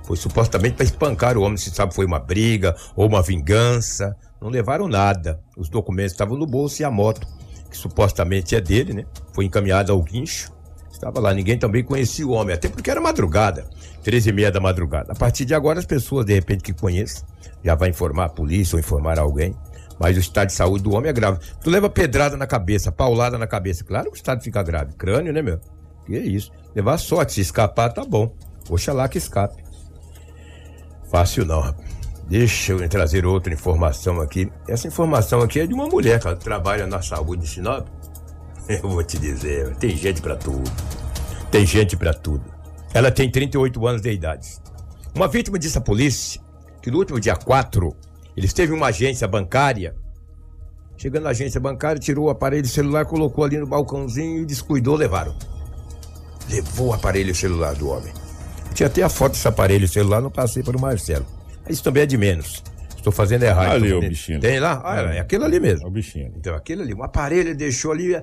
[0.04, 4.16] Foi supostamente para espancar o homem, se sabe foi uma briga ou uma vingança.
[4.42, 5.40] Não levaram nada.
[5.56, 7.28] Os documentos estavam no bolso e a moto,
[7.72, 9.06] que supostamente é dele, né?
[9.34, 10.52] Foi encaminhada ao guincho.
[10.92, 13.68] Estava lá, ninguém também conhecia o homem, até porque era madrugada,
[14.04, 15.14] 13 e meia da madrugada.
[15.14, 17.24] A partir de agora, as pessoas, de repente, que conhecem,
[17.64, 19.56] já vai informar a polícia ou informar alguém.
[20.00, 21.40] Mas o estado de saúde do homem é grave.
[21.64, 24.94] Tu leva pedrada na cabeça, paulada na cabeça, claro que o estado fica grave.
[24.94, 25.60] Crânio, né, meu?
[26.06, 26.52] Que isso.
[26.76, 28.36] Levar sorte, se escapar, tá bom.
[28.70, 29.64] Oxalá que escape.
[31.10, 32.01] Fácil não, rapaz.
[32.32, 34.50] Deixa eu trazer outra informação aqui.
[34.66, 37.86] Essa informação aqui é de uma mulher que trabalha na saúde de Sinop.
[38.70, 40.64] Eu vou te dizer, tem gente pra tudo.
[41.52, 42.46] Tem gente pra tudo.
[42.94, 44.48] Ela tem 38 anos de idade.
[45.14, 46.40] Uma vítima disse à polícia
[46.82, 47.94] que no último dia 4,
[48.38, 49.94] ele esteve em uma agência bancária.
[50.96, 55.36] Chegando na agência bancária, tirou o aparelho celular, colocou ali no balcãozinho e descuidou, levaram.
[56.50, 58.14] Levou o aparelho celular do homem.
[58.74, 61.41] Tinha até a foto desse aparelho celular, não passei para o Marcelo.
[61.70, 62.64] Isso também é de menos.
[62.96, 63.72] Estou fazendo errado.
[63.72, 64.40] Ali, Tô o bichinho.
[64.40, 64.82] Tem lá?
[64.86, 65.86] Ah, é aquele ali mesmo.
[65.86, 66.28] É o bichinho.
[66.28, 66.36] ali.
[66.38, 68.16] Então, aquele ali, um aparelho ele deixou ali.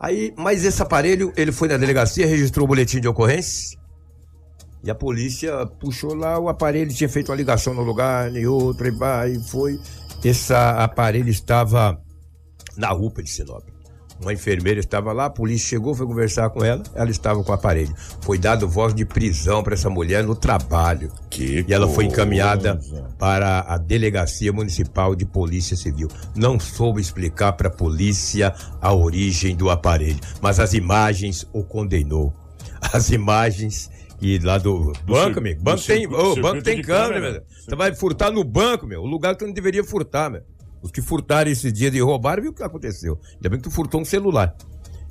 [0.00, 3.78] Aí, mas esse aparelho, ele foi na delegacia, registrou o boletim de ocorrência.
[4.82, 8.86] E a polícia puxou lá o aparelho, tinha feito uma ligação no lugar, e outro,
[8.86, 9.80] e vai, e foi.
[10.22, 11.98] Esse aparelho estava
[12.76, 13.62] na UPA de Sinop.
[14.20, 17.54] Uma enfermeira estava lá, a polícia chegou, foi conversar com ela, ela estava com o
[17.54, 17.92] aparelho.
[18.22, 21.10] Foi dado voz de prisão para essa mulher no trabalho.
[21.28, 22.12] Que e ela foi coisa.
[22.22, 22.80] encaminhada
[23.18, 26.08] para a Delegacia Municipal de Polícia Civil.
[26.34, 32.32] Não soube explicar para a polícia a origem do aparelho, mas as imagens o condenou.
[32.92, 33.90] As imagens
[34.22, 35.58] e lá do, banco, cir- amigo.
[35.58, 37.32] do Banco tem, circuito- circuito banco tem câmera, câmera.
[37.32, 37.42] meu.
[37.64, 39.02] Você vai furtar no banco, meu.
[39.02, 40.42] O lugar que tu não deveria furtar, meu.
[40.84, 43.18] Os que furtaram esse dia de roubar, viu o que aconteceu.
[43.36, 44.54] Ainda bem que tu furtou um celular.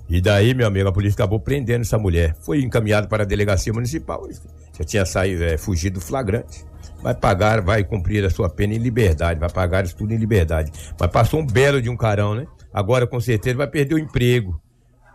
[0.07, 2.35] E daí, meu amigo, a polícia acabou prendendo essa mulher.
[2.41, 4.29] Foi encaminhado para a delegacia municipal.
[4.77, 6.63] Já tinha saído, é, fugido flagrante.
[7.01, 9.39] Vai pagar, vai cumprir a sua pena em liberdade.
[9.39, 10.71] Vai pagar isso tudo em liberdade.
[10.99, 12.45] Mas passou um belo de um carão, né?
[12.71, 14.61] Agora, com certeza, vai perder o emprego.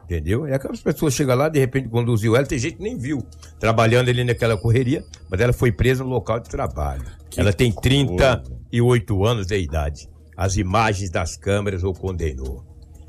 [0.03, 0.49] Entendeu?
[0.49, 3.23] E aquelas pessoas chegam lá, de repente conduziu ela, tem gente que nem viu,
[3.61, 7.05] trabalhando ali naquela correria, mas ela foi presa no local de trabalho.
[7.37, 10.09] ela tem 38 anos de idade.
[10.38, 12.64] As imagens das câmeras o condenou.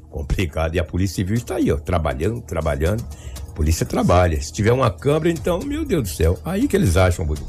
[0.09, 0.73] Complicado.
[0.73, 3.05] E a Polícia Civil está aí, ó, trabalhando, trabalhando.
[3.47, 4.41] A polícia trabalha.
[4.41, 7.45] Se tiver uma câmera, então, meu Deus do céu, aí que eles acham, bonito.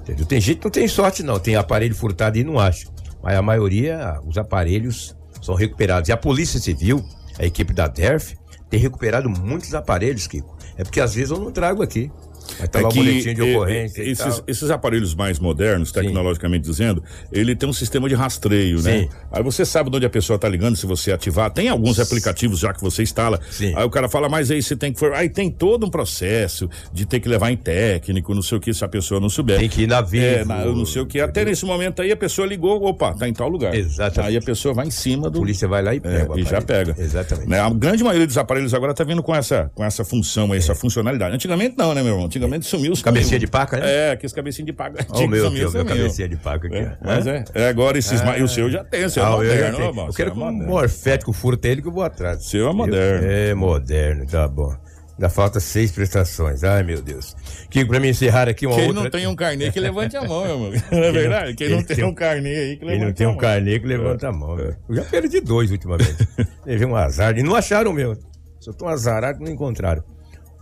[0.00, 0.24] Entendeu?
[0.24, 1.38] Tem gente que não tem sorte, não.
[1.38, 2.88] Tem aparelho furtado e não acha.
[3.22, 6.08] Mas a maioria, os aparelhos são recuperados.
[6.08, 7.04] E a Polícia Civil,
[7.38, 8.34] a equipe da DERF,
[8.70, 10.56] tem recuperado muitos aparelhos, Kiko.
[10.78, 12.10] É porque às vezes eu não trago aqui.
[12.58, 17.54] Mas tá É que, de ocorrência e esses, esses aparelhos mais modernos, tecnologicamente dizendo, ele
[17.54, 19.00] tem um sistema de rastreio, né?
[19.02, 19.08] Sim.
[19.30, 21.50] Aí você sabe de onde a pessoa tá ligando, se você ativar.
[21.50, 23.40] Tem alguns aplicativos já que você instala.
[23.50, 23.72] Sim.
[23.76, 24.98] Aí o cara fala, mas aí você tem que.
[24.98, 28.60] for- Aí tem todo um processo de ter que levar em técnico, não sei o
[28.60, 29.58] que, se a pessoa não souber.
[29.58, 30.24] Tem que ir na Vivo.
[30.24, 31.20] É, na, não sei o que.
[31.20, 33.74] Até nesse momento aí a pessoa ligou, opa, tá em tal lugar.
[33.74, 34.30] Exatamente.
[34.32, 35.38] Aí a pessoa vai em cima A do.
[35.40, 36.32] polícia vai lá e É, pega.
[36.32, 36.94] o e já pega.
[36.98, 37.48] Exatamente.
[37.48, 40.74] Né, A grande maioria dos aparelhos agora tá vindo com essa, com essa função essa
[40.74, 41.34] funcionalidade.
[41.34, 42.28] Antigamente não, né, meu irmão?
[42.38, 43.90] Antigamente sumiu os Cabecinha de paca, né?
[44.08, 45.04] É, aqueles cabecinha de paca.
[45.10, 45.86] Ó, o meu, Sumiu, meu, meu sumiu.
[45.86, 46.76] cabecinha de paca aqui.
[46.76, 47.06] É, ó.
[47.06, 48.22] mas é, é agora esses.
[48.22, 50.10] ma- E o seu já tem, o seu Ah, é eu já moderno, ó, moço,
[50.10, 50.66] Eu quero é que um moderno.
[50.72, 52.44] morfético furta ele que eu vou atrás.
[52.46, 53.26] Seu é moderno.
[53.28, 54.74] É moderno, tá bom.
[55.14, 56.62] Ainda falta seis prestações.
[56.62, 57.34] Ai, meu Deus.
[57.70, 59.02] Kiko, pra me encerrar aqui uma Quem outra...
[59.02, 60.82] não tem um carnê que levante a mão, meu irmão.
[60.92, 61.54] Não é verdade?
[61.54, 63.32] Quem não tem tem um um- carnê aí que levante Quem não tem a um
[63.32, 63.40] mão.
[63.40, 64.56] carnê que levanta a mão.
[64.60, 66.14] Eu já perdi dois ultimamente.
[66.64, 67.36] Levei um azar.
[67.36, 68.16] E não acharam o meu.
[68.60, 70.04] Só tão azarado que não encontraram.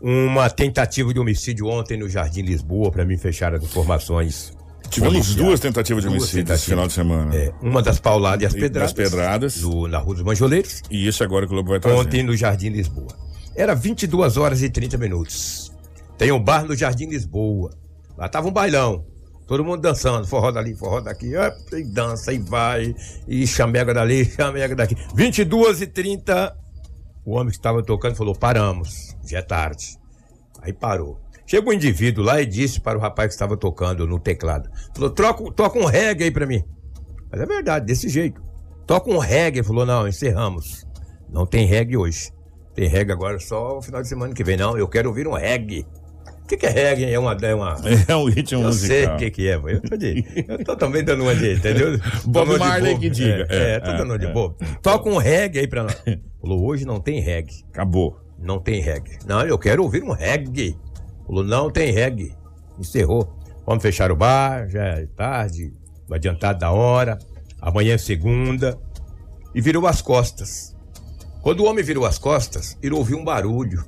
[0.01, 4.53] Uma tentativa de homicídio ontem no Jardim Lisboa, pra mim fechar as informações.
[4.91, 5.37] Tivemos policiais.
[5.37, 7.35] duas tentativas de Duas homicídio esse final de semana.
[7.35, 8.93] É, uma das pauladas e as E pedradas.
[8.93, 9.63] das pedradas.
[9.63, 10.83] no- na Rua dos Manjoleiros.
[10.91, 11.99] E isso agora que o Globo vai trazer.
[11.99, 13.09] Ontem no Jardim Lisboa.
[13.57, 15.73] Era 22 horas e 30 minutos.
[16.17, 17.71] Tem um bar no Jardim Lisboa.
[18.17, 19.05] Lá tava um bailão.
[19.49, 21.33] Todo mundo dançando, forró dali, forró daqui,
[21.73, 22.95] e dança, e vai,
[23.29, 24.97] e chamega dali, chamega daqui.
[25.15, 26.55] 22 e 30
[27.25, 29.99] o homem que estava tocando falou: paramos, já é tarde.
[30.63, 31.21] Aí parou.
[31.47, 35.11] Chegou um indivíduo lá e disse para o rapaz que estava tocando no teclado: falou,
[35.11, 36.63] troca, toca um reggae aí pra mim.
[37.31, 38.43] Mas é verdade, desse jeito.
[38.87, 39.63] Toca um reggae.
[39.63, 40.85] Falou: não, encerramos.
[41.31, 42.31] Não tem reggae hoje.
[42.75, 44.57] Tem reggae agora só o final de semana que vem.
[44.57, 45.87] Não, eu quero ouvir um reggae.
[46.43, 47.13] O que, que é reggae?
[47.13, 47.37] É uma.
[47.43, 47.77] É uma...
[48.07, 49.17] É um ritmo Eu sei musical.
[49.17, 51.99] o que, que é, eu tô, de, eu tô também dando uma de, entendeu?
[52.27, 53.47] Bob Marley que diga.
[53.51, 54.33] É, É, é, tô é, dando uma de é.
[54.33, 54.57] bobo.
[54.81, 55.97] Toca um reggae aí pra nós.
[56.41, 57.65] Falou, hoje não tem reggae.
[57.71, 58.21] Acabou.
[58.39, 59.19] Não tem reggae.
[59.27, 60.77] Não, eu quero ouvir um reggae.
[61.27, 62.35] Falou, não tem reggae.
[62.79, 63.35] Encerrou.
[63.67, 65.73] Vamos fechar o bar, já é tarde,
[66.11, 67.19] adiantado da hora.
[67.61, 68.79] Amanhã é segunda.
[69.55, 70.77] E virou as costas.
[71.43, 73.85] Quando o homem virou as costas, ele ouviu um barulho.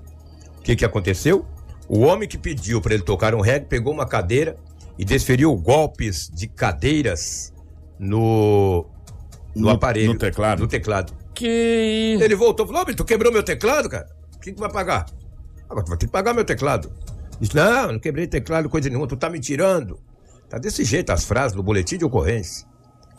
[0.58, 1.44] O que, que aconteceu?
[1.88, 4.56] O homem que pediu para ele tocar um reggae pegou uma cadeira
[4.98, 7.52] e desferiu golpes de cadeiras
[7.98, 8.86] no,
[9.54, 10.12] no, No- aparelho.
[10.12, 10.60] no teclado?
[10.60, 11.12] No teclado.
[11.34, 12.16] Que.
[12.20, 14.08] Ele voltou e falou: "Ô, mas tu quebrou meu teclado, cara?
[14.38, 15.06] O que tu vai pagar?
[15.68, 16.90] Agora tu vai ter que pagar meu teclado.
[17.40, 19.98] Disse: Não, não quebrei teclado, coisa nenhuma, tu tá me tirando.
[20.48, 22.66] Tá desse jeito as frases no boletim de ocorrência.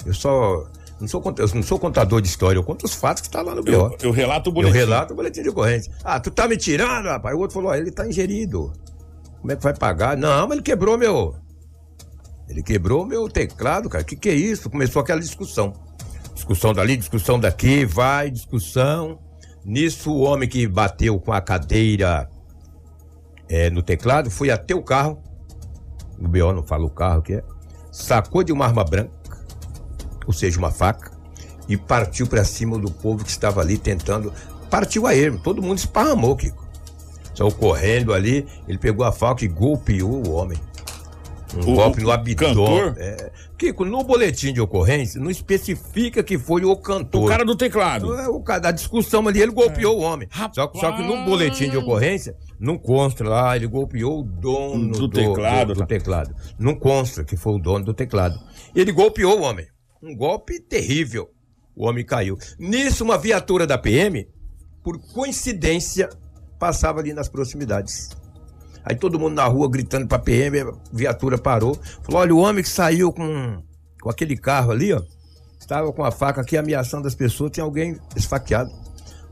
[0.06, 0.66] Eu só.
[1.00, 3.56] Não sou, eu não sou contador de história, eu conto os fatos que está lá
[3.56, 3.72] no BO.
[3.72, 4.78] Eu, eu relato o Eu boletim.
[4.78, 5.94] relato o boletim de ocorrência.
[6.04, 7.34] Ah, tu tá me tirando, rapaz.
[7.36, 8.74] O outro falou: ó, ele tá ingerido.
[9.40, 10.18] Como é que vai pagar?
[10.18, 11.36] Não, mas ele quebrou meu.
[12.50, 14.04] Ele quebrou meu teclado, cara.
[14.04, 14.70] O que, que é isso?
[14.70, 15.72] Começou aquela discussão.
[16.34, 19.20] Discussão dali, discussão daqui, vai, discussão.
[19.70, 22.28] Nisso, o homem que bateu com a cadeira
[23.48, 25.22] é, no teclado foi até o carro.
[26.20, 27.44] O BO não fala o carro que é.
[27.92, 29.12] Sacou de uma arma branca,
[30.26, 31.12] ou seja, uma faca,
[31.68, 34.34] e partiu pra cima do povo que estava ali tentando.
[34.72, 36.68] Partiu a ermo, todo mundo esparramou, Kiko.
[37.36, 40.58] Saiu correndo ali, ele pegou a faca e golpeou o homem.
[41.56, 42.94] Um O- golpe no abdômen.
[42.98, 43.32] É.
[43.60, 47.26] Kiko, no boletim de ocorrência, não especifica que foi o cantor.
[47.26, 48.14] O cara do teclado.
[48.18, 50.30] É, O cara da discussão ali, ele golpeou o homem.
[50.54, 54.92] Só, que- só que no boletim de ocorrência, não consta lá, ele golpeou o dono
[54.94, 55.86] Do teclado, do, do tá.
[55.86, 56.34] teclado.
[56.58, 58.40] Não consta que foi o dono do teclado.
[58.74, 59.68] Ele golpeou o homem.
[60.02, 61.30] Um golpe terrível.
[61.76, 62.38] O homem caiu.
[62.58, 64.26] Nisso, uma viatura da PM
[64.82, 66.10] por coincidência,
[66.58, 68.10] passava ali nas proximidades.
[68.84, 71.78] Aí todo mundo na rua gritando pra PM, a viatura parou.
[72.04, 73.62] Falou: olha, o homem que saiu com,
[74.02, 75.02] com aquele carro ali, ó,
[75.60, 78.72] estava com a faca aqui ameaçando as pessoas, tem alguém esfaqueado.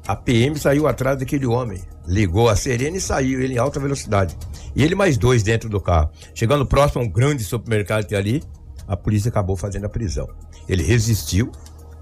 [0.07, 4.37] A PM saiu atrás daquele homem, ligou a sirene e saiu, ele em alta velocidade.
[4.73, 6.09] E ele mais dois dentro do carro.
[6.33, 8.41] Chegando próximo a um grande supermercado que ali,
[8.87, 10.27] a polícia acabou fazendo a prisão.
[10.69, 11.51] Ele resistiu,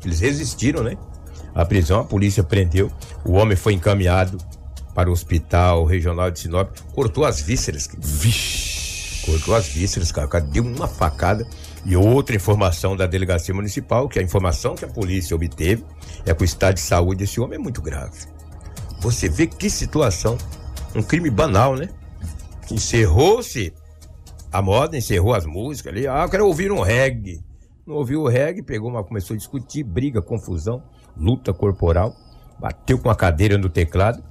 [0.03, 0.95] eles resistiram, né?
[1.55, 2.91] A prisão, a polícia prendeu,
[3.23, 4.37] o homem foi encaminhado
[4.95, 7.87] para o hospital regional de Sinop, cortou as vísceras.
[7.99, 9.25] Vixe!
[9.25, 10.39] Cortou as vísceras, cara.
[10.39, 11.45] Deu uma facada.
[11.85, 15.83] E outra informação da delegacia municipal, que a informação que a polícia obteve
[16.25, 18.25] é que o estado de saúde desse homem é muito grave.
[19.01, 20.37] Você vê que situação.
[20.95, 21.89] Um crime banal, né?
[22.71, 23.73] Encerrou-se
[24.51, 26.07] a moda, encerrou as músicas ali.
[26.07, 27.43] Ah, eu quero ouvir um reggae.
[27.85, 30.81] Não ouviu o reggae, pegou uma, começou a discutir, briga, confusão,
[31.15, 32.15] luta corporal,
[32.57, 34.23] bateu com a cadeira no teclado.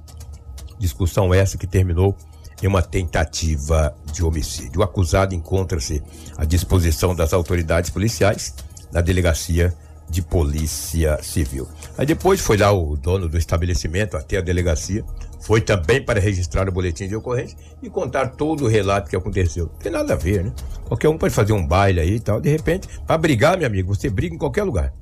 [0.79, 2.15] Discussão essa que terminou
[2.61, 4.81] em uma tentativa de homicídio.
[4.81, 6.01] O acusado encontra-se
[6.37, 8.53] à disposição das autoridades policiais
[8.91, 9.73] na delegacia
[10.09, 11.67] de polícia civil.
[11.97, 15.03] Aí depois foi lá o dono do estabelecimento até a delegacia,
[15.41, 19.65] foi também para registrar o boletim de ocorrência e contar todo o relato que aconteceu.
[19.65, 20.53] Não tem nada a ver, né?
[20.85, 23.93] Qualquer um pode fazer um baile aí e tal, de repente, para brigar, meu amigo,
[23.93, 24.93] você briga em qualquer lugar.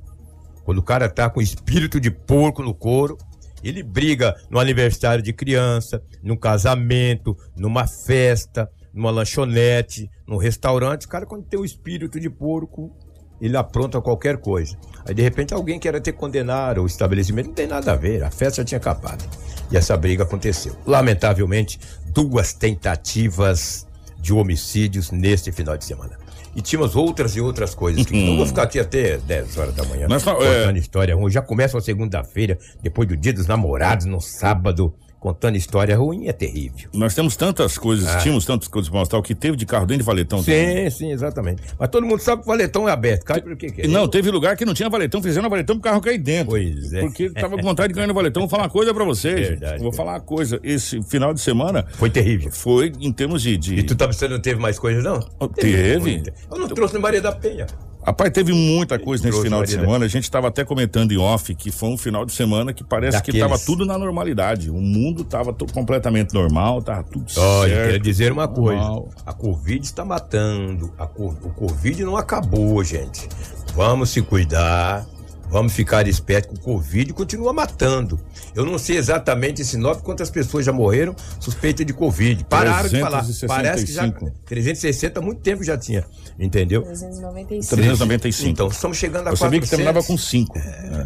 [0.64, 3.18] Quando o cara tá com espírito de porco no couro,
[3.68, 11.06] ele briga no aniversário de criança, num casamento, numa festa, numa lanchonete, num restaurante.
[11.06, 12.94] O cara, quando tem o espírito de porco,
[13.40, 14.76] ele apronta qualquer coisa.
[15.06, 18.30] Aí de repente alguém quer ter condenar o estabelecimento, não tem nada a ver, a
[18.30, 19.24] festa tinha acabado.
[19.70, 20.76] E essa briga aconteceu.
[20.86, 23.86] Lamentavelmente, duas tentativas
[24.18, 26.23] de homicídios neste final de semana.
[26.56, 28.04] E tínhamos outras e outras coisas.
[28.06, 30.06] Que não vou ficar aqui até 10 horas da manhã.
[30.08, 31.30] Mas, contando é- história ruim.
[31.30, 36.34] Já começa a segunda-feira, depois do dia dos namorados, no sábado, contando história ruim, é
[36.34, 36.90] terrível.
[36.92, 38.18] Nós temos tantas coisas, Ah.
[38.18, 39.18] tínhamos tantas coisas pra mostrar.
[39.18, 40.42] O que teve de carro dentro de valetão.
[40.42, 41.62] Sim, sim, exatamente.
[41.78, 43.24] Mas todo mundo sabe que o valetão é aberto.
[43.24, 43.86] Cai por que é?
[43.88, 46.50] Não, teve lugar que não tinha valetão, fizeram valetão pro carro cair dentro.
[46.50, 47.00] Pois é.
[47.00, 48.42] Porque tava com vontade de cair no valetão.
[48.42, 49.48] Vou falar uma coisa pra vocês.
[49.48, 49.82] Verdade.
[49.82, 50.60] Vou falar uma coisa.
[50.62, 52.50] Esse final de semana Foi terrível.
[52.52, 53.56] foi em termos de.
[53.56, 55.20] de- E tu tá pensando que não teve mais coisa, não?
[55.54, 55.98] Teve.
[56.00, 56.34] muita.
[56.52, 57.66] Eu não trouxe nem Maria da Penha.
[58.06, 60.04] Rapaz, teve muita coisa nesse final de semana.
[60.04, 63.16] A gente tava até comentando em off que foi um final de semana que parece
[63.22, 63.40] que Daqueles.
[63.40, 64.68] tava tudo na normalidade.
[64.70, 67.90] O mundo tava to- completamente normal, tava tudo Olha, certo.
[67.92, 68.80] quero dizer uma coisa.
[68.80, 69.08] normal.
[69.24, 70.92] A Covid está matando.
[70.98, 73.28] A o Covid não acabou, gente.
[73.74, 75.06] Vamos se cuidar.
[75.54, 78.18] Vamos ficar espertos que o Covid continua matando.
[78.56, 82.42] Eu não sei exatamente em Sinop quantas pessoas já morreram suspeitas de Covid.
[82.46, 83.24] Pararam de falar.
[83.46, 84.02] Parece que já.
[84.02, 84.32] 365.
[84.46, 86.04] 360 há muito tempo já tinha.
[86.40, 86.82] Entendeu?
[86.82, 87.68] 395.
[87.68, 88.50] 395.
[88.50, 89.70] Então, estamos chegando a Eu sabia que 400.
[89.70, 90.58] terminava com 5.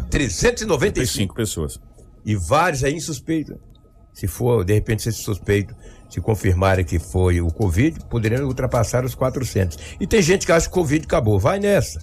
[0.09, 1.13] 395.
[1.13, 1.79] 5 pessoas.
[2.25, 3.55] e vários aí insuspeitos.
[4.15, 5.75] Se for, de repente, se esse suspeito
[6.09, 9.77] se confirmarem que foi o Covid, poderiam ultrapassar os 400.
[9.99, 11.39] E tem gente que acha que o Covid acabou.
[11.39, 11.99] Vai nessa.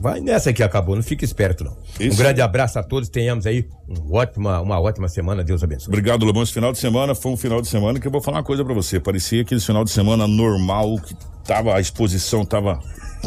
[0.00, 1.72] Vai nessa que acabou, não fica esperto não.
[1.72, 2.16] Um Isso.
[2.16, 5.88] grande abraço a todos, tenhamos aí um ótima, uma ótima semana, Deus abençoe.
[5.88, 6.42] Obrigado, Lobão.
[6.42, 8.64] Esse final de semana foi um final de semana que eu vou falar uma coisa
[8.64, 8.98] pra você.
[8.98, 12.80] Parecia aquele final de semana normal, que tava, a exposição tava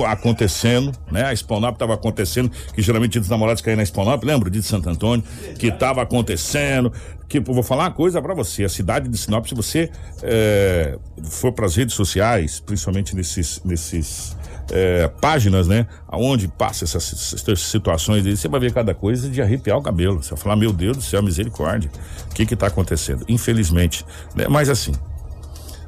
[0.07, 1.25] acontecendo, né?
[1.25, 4.49] A Spawnap tava acontecendo, que geralmente os namorados caem na Spawnap, lembra?
[4.49, 5.23] De Santo Antônio,
[5.59, 6.91] que tava acontecendo.
[7.27, 8.63] Que vou falar uma coisa pra você.
[8.63, 9.89] A cidade de Sinop, se você
[10.21, 14.37] eh, for pras redes sociais, principalmente nesses, nesses
[14.71, 15.87] é, páginas, né?
[16.07, 20.21] Aonde passa essas, essas situações aí, você vai ver cada coisa de arrepiar o cabelo.
[20.21, 21.89] Você vai falar, meu Deus do céu, misericórdia.
[22.29, 23.25] O que que tá acontecendo?
[23.27, 24.05] Infelizmente.
[24.35, 24.47] Né?
[24.47, 24.93] Mas assim,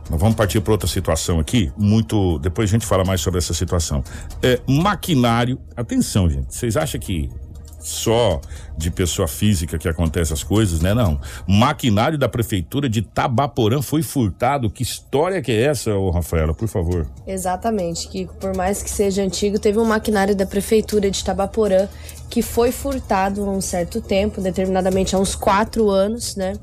[0.10, 2.38] nós vamos partir para outra situação aqui, muito.
[2.40, 4.04] Depois a gente fala mais sobre essa situação.
[4.42, 5.60] É, maquinário.
[5.76, 6.54] Atenção, gente.
[6.54, 7.30] Vocês acham que
[7.86, 8.41] só
[8.76, 10.93] de pessoa física que acontece as coisas, né?
[10.93, 11.19] Não.
[11.48, 14.69] Maquinário da prefeitura de Tabaporã foi furtado.
[14.69, 17.08] Que história que é essa, ô Rafaela, por favor?
[17.28, 21.88] Exatamente, que por mais que seja antigo, teve um maquinário da prefeitura de Tabaporã
[22.30, 26.54] que foi furtado há um certo tempo, determinadamente há uns quatro anos, né?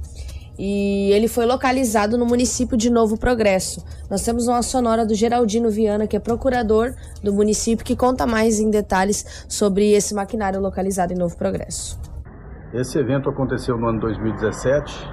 [0.58, 3.84] E ele foi localizado no município de Novo Progresso.
[4.10, 8.60] Nós temos uma sonora do Geraldino Viana, que é procurador do município, que conta mais
[8.60, 11.98] em detalhes sobre esse maquinário localizado em Novo Progresso.
[12.74, 15.08] Esse evento aconteceu no ano 2017.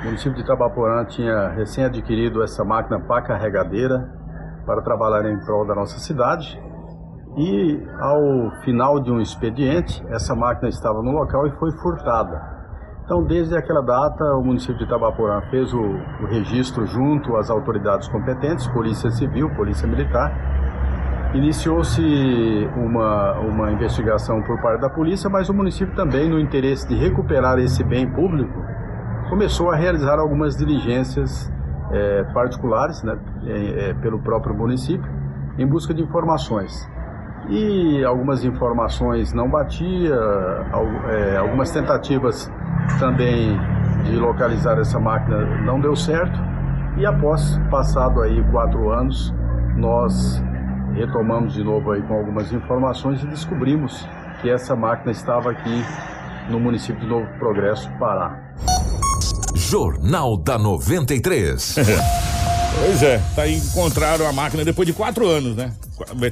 [0.00, 4.08] O município de Itabaporã tinha recém adquirido essa máquina pá carregadeira
[4.64, 6.60] para trabalhar em prol da nossa cidade.
[7.36, 12.57] E ao final de um expediente, essa máquina estava no local e foi furtada.
[13.08, 18.06] Então, desde aquela data, o município de Itabaporã fez o, o registro junto às autoridades
[18.06, 20.30] competentes, Polícia Civil, Polícia Militar,
[21.34, 22.00] Iniciou-se
[22.74, 27.58] uma, uma investigação por parte da polícia, mas o município também, no interesse de recuperar
[27.58, 28.64] esse bem público,
[29.28, 31.52] começou a realizar algumas diligências
[31.92, 35.06] é, particulares né, é, é, pelo próprio município
[35.58, 36.88] em busca de informações.
[37.48, 40.14] E algumas informações não batia,
[41.08, 42.50] é, algumas tentativas
[42.98, 43.58] também
[44.04, 46.38] de localizar essa máquina não deu certo.
[46.98, 49.32] E após passado aí quatro anos,
[49.76, 50.42] nós
[50.94, 54.06] retomamos de novo aí com algumas informações e descobrimos
[54.42, 55.84] que essa máquina estava aqui
[56.50, 58.38] no município de Novo Progresso, Pará.
[59.54, 61.76] Jornal da 93.
[62.80, 65.72] pois é, tá aí, encontraram a máquina depois de quatro anos, né?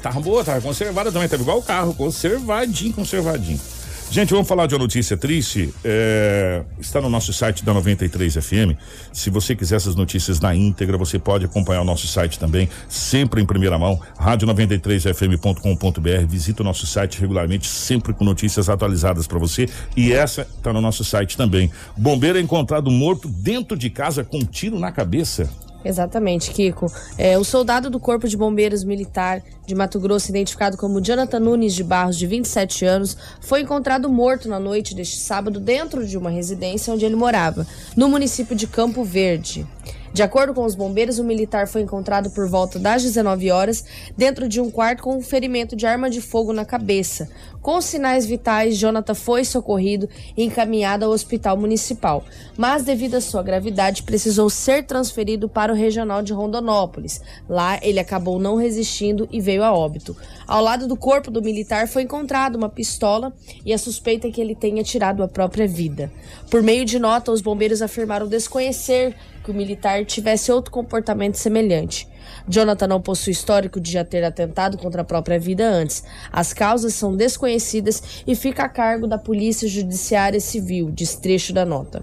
[0.01, 3.61] Tava boa, tava conservada também, tava igual o carro, conservadinho, conservadinho.
[4.09, 5.75] Gente, vamos falar de uma notícia triste.
[5.85, 8.79] É, está no nosso site da 93 FM.
[9.13, 13.43] Se você quiser essas notícias na íntegra, você pode acompanhar o nosso site também, sempre
[13.43, 16.27] em primeira mão, rádio93fm.com.br.
[16.29, 19.69] Visita o nosso site regularmente, sempre com notícias atualizadas para você.
[19.97, 21.69] E essa está no nosso site também.
[21.97, 25.51] Bombeiro é encontrado morto dentro de casa com um tiro na cabeça.
[25.87, 26.87] Exatamente, Kiko.
[27.17, 31.75] É, o soldado do Corpo de Bombeiros Militar de Mato Grosso, identificado como Jonathan Nunes
[31.75, 36.31] de Barros, de 27 anos, foi encontrado morto na noite deste sábado dentro de uma
[36.31, 37.67] residência onde ele morava,
[37.97, 39.67] no município de Campo Verde.
[40.13, 43.85] De acordo com os bombeiros, o militar foi encontrado por volta das 19 horas
[44.17, 47.29] dentro de um quarto com um ferimento de arma de fogo na cabeça.
[47.61, 52.25] Com sinais vitais, Jonathan foi socorrido e encaminhado ao hospital municipal,
[52.57, 57.21] mas devido à sua gravidade, precisou ser transferido para o regional de Rondonópolis.
[57.49, 60.17] Lá, ele acabou não resistindo e veio a óbito.
[60.47, 63.33] Ao lado do corpo do militar foi encontrada uma pistola
[63.65, 66.13] e a suspeita é que ele tenha tirado a própria vida.
[66.49, 69.17] Por meio de nota, os bombeiros afirmaram desconhecer
[69.47, 72.09] que o militar tivesse outro comportamento semelhante.
[72.49, 76.03] Jonathan não possui histórico de já ter atentado contra a própria vida antes.
[76.33, 82.03] As causas são desconhecidas e fica a cargo da Polícia Judiciária Civil, destrecho da nota.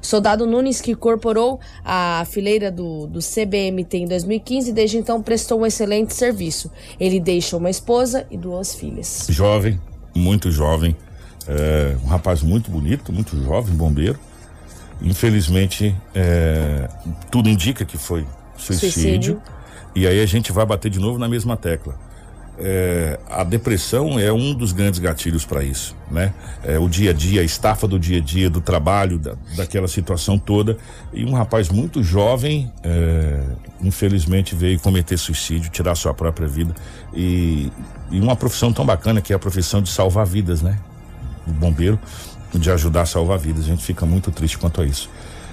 [0.00, 5.66] Soldado Nunes, que incorporou a fileira do, do CBMT em 2015, desde então prestou um
[5.66, 6.70] excelente serviço.
[7.00, 9.26] Ele deixa uma esposa e duas filhas.
[9.28, 9.80] Jovem,
[10.14, 10.96] muito jovem,
[11.48, 14.16] é, um rapaz muito bonito, muito jovem, bombeiro
[15.02, 16.88] Infelizmente, é,
[17.30, 18.26] tudo indica que foi
[18.56, 19.42] suicídio, suicídio.
[19.94, 21.94] E aí a gente vai bater de novo na mesma tecla.
[22.56, 26.32] É, a depressão é um dos grandes gatilhos para isso, né?
[26.62, 29.88] É, o dia a dia, a estafa do dia a dia, do trabalho, da, daquela
[29.88, 30.76] situação toda.
[31.12, 33.40] E um rapaz muito jovem, é,
[33.82, 36.74] infelizmente, veio cometer suicídio, tirar sua própria vida.
[37.12, 37.72] E,
[38.10, 40.78] e uma profissão tão bacana que é a profissão de salvar vidas, né?
[41.46, 41.98] O bombeiro
[42.58, 43.64] de ajudar a salvar vidas.
[43.64, 45.10] A gente fica muito triste quanto a isso.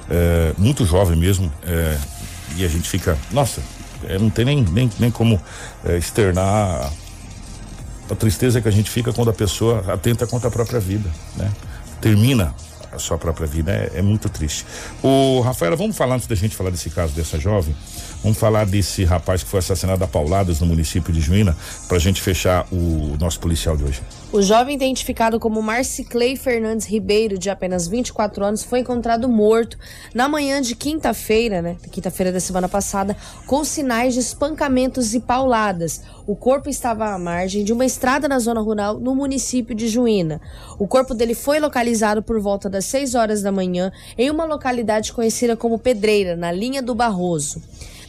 [0.10, 1.98] É, muito jovem mesmo, é,
[2.56, 3.62] e a gente fica, nossa,
[4.08, 5.40] é, não tem nem, nem, nem como
[5.86, 6.92] é, externar
[8.10, 11.50] a tristeza que a gente fica quando a pessoa atenta contra a própria vida, né?
[12.02, 12.54] Termina
[12.92, 14.66] a sua própria vida, é, é muito triste.
[15.02, 17.74] O Rafaela, vamos falar antes da gente falar desse caso dessa jovem,
[18.24, 21.56] vamos falar desse rapaz que foi assassinado a pauladas no município de Juína,
[21.88, 24.02] para a gente fechar o nosso policial de hoje.
[24.32, 29.78] O jovem identificado como Marciclay Fernandes Ribeiro, de apenas 24 anos, foi encontrado morto
[30.14, 31.76] na manhã de quinta-feira, né?
[31.92, 36.02] Quinta-feira da semana passada, com sinais de espancamentos e pauladas.
[36.26, 40.40] O corpo estava à margem de uma estrada na zona rural no município de Juína.
[40.80, 45.12] O corpo dele foi localizado por volta das 6 horas da manhã em uma localidade
[45.12, 47.62] conhecida como Pedreira, na linha do Barroso.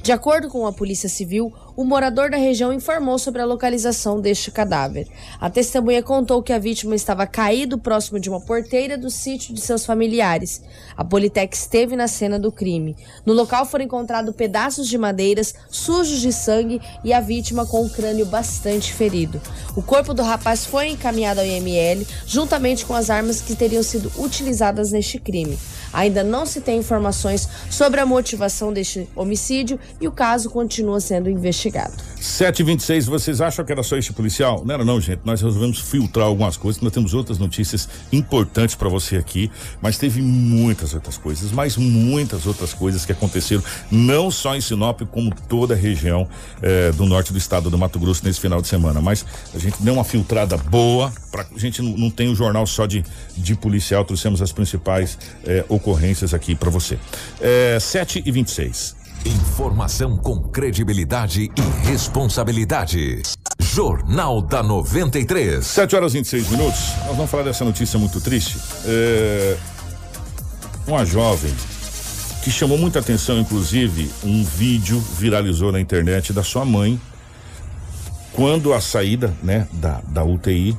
[0.02, 4.50] De acordo com a Polícia Civil, o morador da região informou sobre a localização deste
[4.50, 5.06] cadáver.
[5.40, 9.60] A testemunha contou que a vítima estava caído próximo de uma porteira do sítio de
[9.60, 10.60] seus familiares.
[10.96, 12.96] A Politec esteve na cena do crime.
[13.24, 17.88] No local foram encontrados pedaços de madeiras sujos de sangue e a vítima com o
[17.90, 19.40] crânio bastante ferido.
[19.76, 24.10] O corpo do rapaz foi encaminhado ao IML juntamente com as armas que teriam sido
[24.18, 25.56] utilizadas neste crime.
[25.92, 31.28] Ainda não se tem informações sobre a motivação deste homicídio e o caso continua sendo
[31.28, 31.92] investigado.
[32.20, 34.62] 726, vocês acham que era só este policial?
[34.64, 35.20] Não era não, gente.
[35.24, 40.22] Nós resolvemos filtrar algumas coisas, nós temos outras notícias importantes para você aqui, mas teve
[40.22, 45.74] muitas outras coisas, mas muitas outras coisas que aconteceram, não só em Sinop, como toda
[45.74, 46.28] a região
[46.62, 49.00] eh, do norte do estado do Mato Grosso nesse final de semana.
[49.00, 49.24] Mas
[49.54, 52.66] a gente deu uma filtrada boa, pra, a gente não, não tem o um jornal
[52.66, 53.02] só de,
[53.36, 56.98] de policial, trouxemos as principais eh, ocorrências aqui para você.
[57.40, 58.94] É, 7 e 26.
[59.24, 63.22] Informação com credibilidade e responsabilidade.
[63.58, 65.64] Jornal da 93.
[65.64, 66.80] 7 horas e 26 minutos.
[67.06, 68.58] Nós vamos falar dessa notícia muito triste.
[68.84, 69.56] É,
[70.86, 71.54] uma jovem
[72.42, 77.00] que chamou muita atenção, inclusive, um vídeo viralizou na internet da sua mãe
[78.32, 80.76] Quando a saída, né, da, da UTI,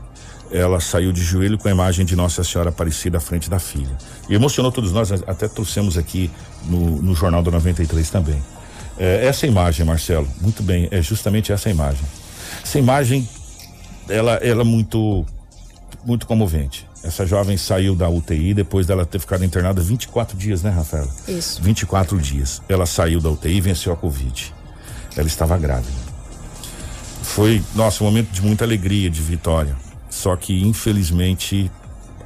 [0.54, 3.97] ela saiu de joelho com a imagem de Nossa Senhora Aparecida à frente da filha.
[4.30, 6.30] E emocionou todos nós, até trouxemos aqui
[6.66, 8.41] no, no Jornal do 93 também.
[8.97, 12.06] É, essa imagem, Marcelo, muito bem, é justamente essa imagem.
[12.64, 13.28] Essa imagem,
[14.08, 15.26] ela, ela é muito,
[16.06, 16.88] muito comovente.
[17.04, 21.10] Essa jovem saiu da UTI depois dela ter ficado internada 24 dias, né, Rafaela?
[21.28, 21.62] Isso.
[21.64, 22.62] 24 dias.
[22.70, 24.54] Ela saiu da UTI e venceu a Covid.
[25.18, 25.91] Ela estava grávida.
[27.24, 29.76] Foi, nosso um momento de muita alegria, de vitória.
[30.14, 31.72] Só que, infelizmente,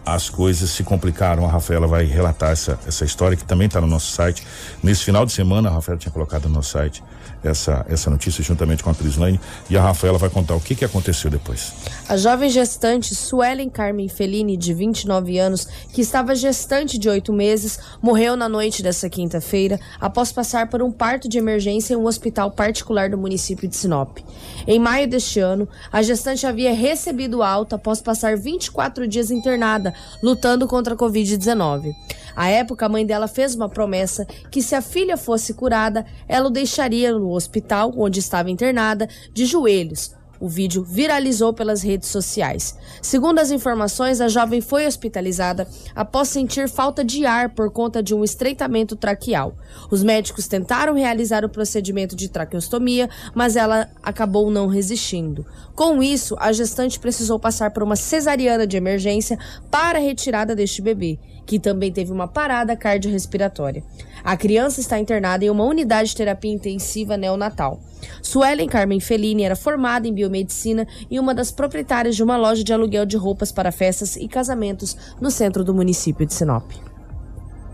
[0.05, 1.45] as coisas se complicaram.
[1.45, 4.45] A Rafaela vai relatar essa, essa história que também está no nosso site.
[4.83, 7.01] Nesse final de semana, a Rafaela tinha colocado no nosso site
[7.49, 9.39] essa, essa notícia juntamente com a Crislane
[9.69, 11.73] e a Rafaela vai contar o que, que aconteceu depois.
[12.07, 17.79] A jovem gestante Suelen Carmen Fellini, de 29 anos, que estava gestante de oito meses,
[18.01, 22.51] morreu na noite dessa quinta-feira após passar por um parto de emergência em um hospital
[22.51, 24.19] particular do município de Sinop.
[24.65, 30.67] Em maio deste ano, a gestante havia recebido alta após passar 24 dias internada, lutando
[30.67, 31.93] contra a Covid-19.
[32.38, 36.49] À época, a mãe dela fez uma promessa que se a filha fosse curada, ela
[36.49, 40.15] o deixaria no hospital onde estava internada de joelhos.
[40.39, 42.77] O vídeo viralizou pelas redes sociais.
[43.01, 48.13] Segundo as informações, a jovem foi hospitalizada após sentir falta de ar por conta de
[48.13, 49.55] um estreitamento traqueal.
[49.89, 55.45] Os médicos tentaram realizar o procedimento de traqueostomia, mas ela acabou não resistindo.
[55.75, 59.38] Com isso, a gestante precisou passar por uma cesariana de emergência
[59.71, 63.83] para a retirada deste bebê, que também teve uma parada cardiorrespiratória.
[64.28, 67.80] A criança está internada em uma unidade de terapia intensiva neonatal.
[68.21, 72.73] Suelen Carmen Fellini era formada em biomedicina e uma das proprietárias de uma loja de
[72.73, 76.69] aluguel de roupas para festas e casamentos no centro do município de Sinop.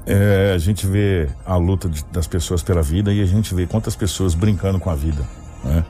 [0.06, 3.66] É, a gente vê a luta de, das pessoas pela vida e a gente vê
[3.66, 5.28] quantas pessoas brincando com a vida.
[5.64, 5.84] Né?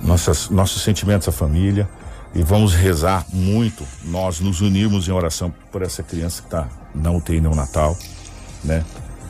[0.00, 1.88] Nossas, nossos sentimentos à família
[2.32, 7.10] e vamos rezar muito, nós nos unirmos em oração por essa criança que está na
[7.10, 7.98] UTI neonatal,
[8.62, 8.84] né?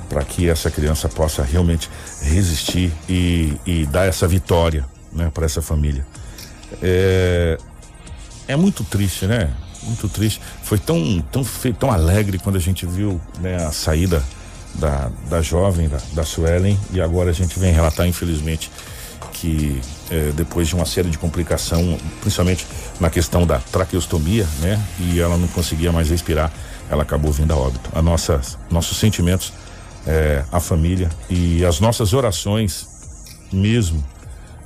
[0.08, 1.90] Para que essa criança possa realmente
[2.22, 6.06] resistir e, e dar essa vitória né, para essa família.
[6.82, 7.58] É,
[8.46, 9.50] é muito triste, né?
[9.82, 10.40] Muito triste.
[10.62, 11.44] Foi tão, tão,
[11.78, 14.24] tão alegre quando a gente viu né, a saída
[14.74, 18.70] da, da jovem, da, da Suelen, e agora a gente vem relatar, infelizmente,
[19.32, 19.80] que
[20.10, 22.66] é, depois de uma série de complicação, principalmente
[23.00, 24.82] na questão da traqueostomia, né?
[24.98, 26.52] E ela não conseguia mais respirar,
[26.90, 27.88] ela acabou vindo a óbito.
[27.94, 29.52] A nossas, nossos sentimentos
[30.08, 32.88] é, a família e as nossas orações,
[33.52, 34.02] mesmo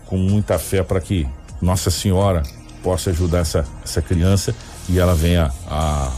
[0.06, 1.26] com muita fé, para que
[1.60, 2.44] Nossa Senhora
[2.82, 4.54] possa ajudar essa, essa criança
[4.88, 6.12] e ela venha a,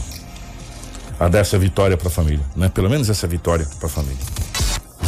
[1.19, 2.69] a dar essa vitória para a família, né?
[2.69, 4.23] Pelo menos essa vitória para a família.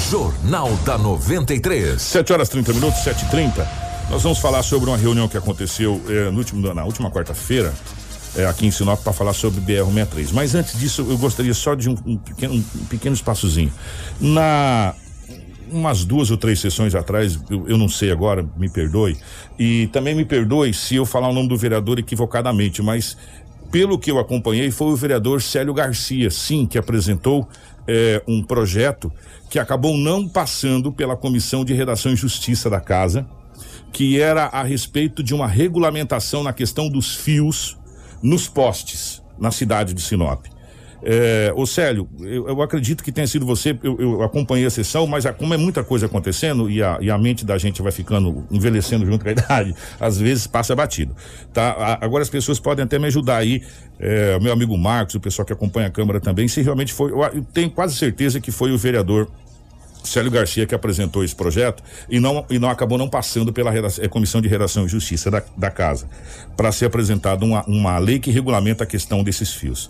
[0.09, 2.01] Jornal da 93.
[2.01, 3.69] 7 horas 30 minutos, 7 h 30
[4.09, 7.73] Nós vamos falar sobre uma reunião que aconteceu é, no último, na última quarta-feira
[8.37, 10.29] é, aqui em Sinop para falar sobre BR-63.
[10.31, 13.73] Mas antes disso, eu gostaria só de um, um, pequeno, um pequeno espaçozinho.
[14.19, 14.93] Na
[15.69, 19.17] umas duas ou três sessões atrás, eu, eu, não sei agora, me perdoe,
[19.59, 23.17] e também me perdoe se eu falar o nome do vereador equivocadamente, mas
[23.69, 27.49] pelo que eu acompanhei, foi o vereador Célio Garcia, sim, que apresentou
[27.85, 29.11] é, um projeto
[29.49, 33.27] que acabou não passando pela Comissão de Redação e Justiça da Casa,
[33.91, 37.77] que era a respeito de uma regulamentação na questão dos fios
[38.21, 40.45] nos postes na cidade de Sinop.
[41.03, 45.05] É, ô Célio, eu, eu, acredito que tenha sido você, eu, eu, acompanhei a sessão,
[45.05, 48.47] mas como é muita coisa acontecendo e a, e a, mente da gente vai ficando,
[48.49, 51.15] envelhecendo junto com a idade, às vezes passa batido.
[51.53, 51.71] Tá?
[51.71, 53.61] A, agora as pessoas podem até me ajudar aí,
[53.99, 57.45] é, meu amigo Marcos, o pessoal que acompanha a Câmara também, se realmente foi, eu
[57.53, 59.29] tenho quase certeza que foi o vereador
[60.07, 64.03] Célio Garcia que apresentou esse projeto e não, e não acabou não passando pela redação,
[64.03, 66.07] é, Comissão de Redação e Justiça da, da Casa
[66.55, 69.89] para ser apresentada uma, uma lei que regulamenta a questão desses fios.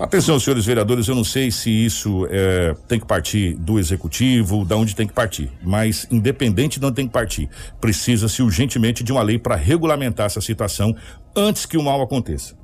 [0.00, 4.74] Atenção, senhores vereadores, eu não sei se isso é, tem que partir do executivo, da
[4.74, 9.20] onde tem que partir, mas independente de onde tem que partir, precisa-se urgentemente de uma
[9.20, 10.96] lei para regulamentar essa situação
[11.36, 12.54] antes que o mal aconteça.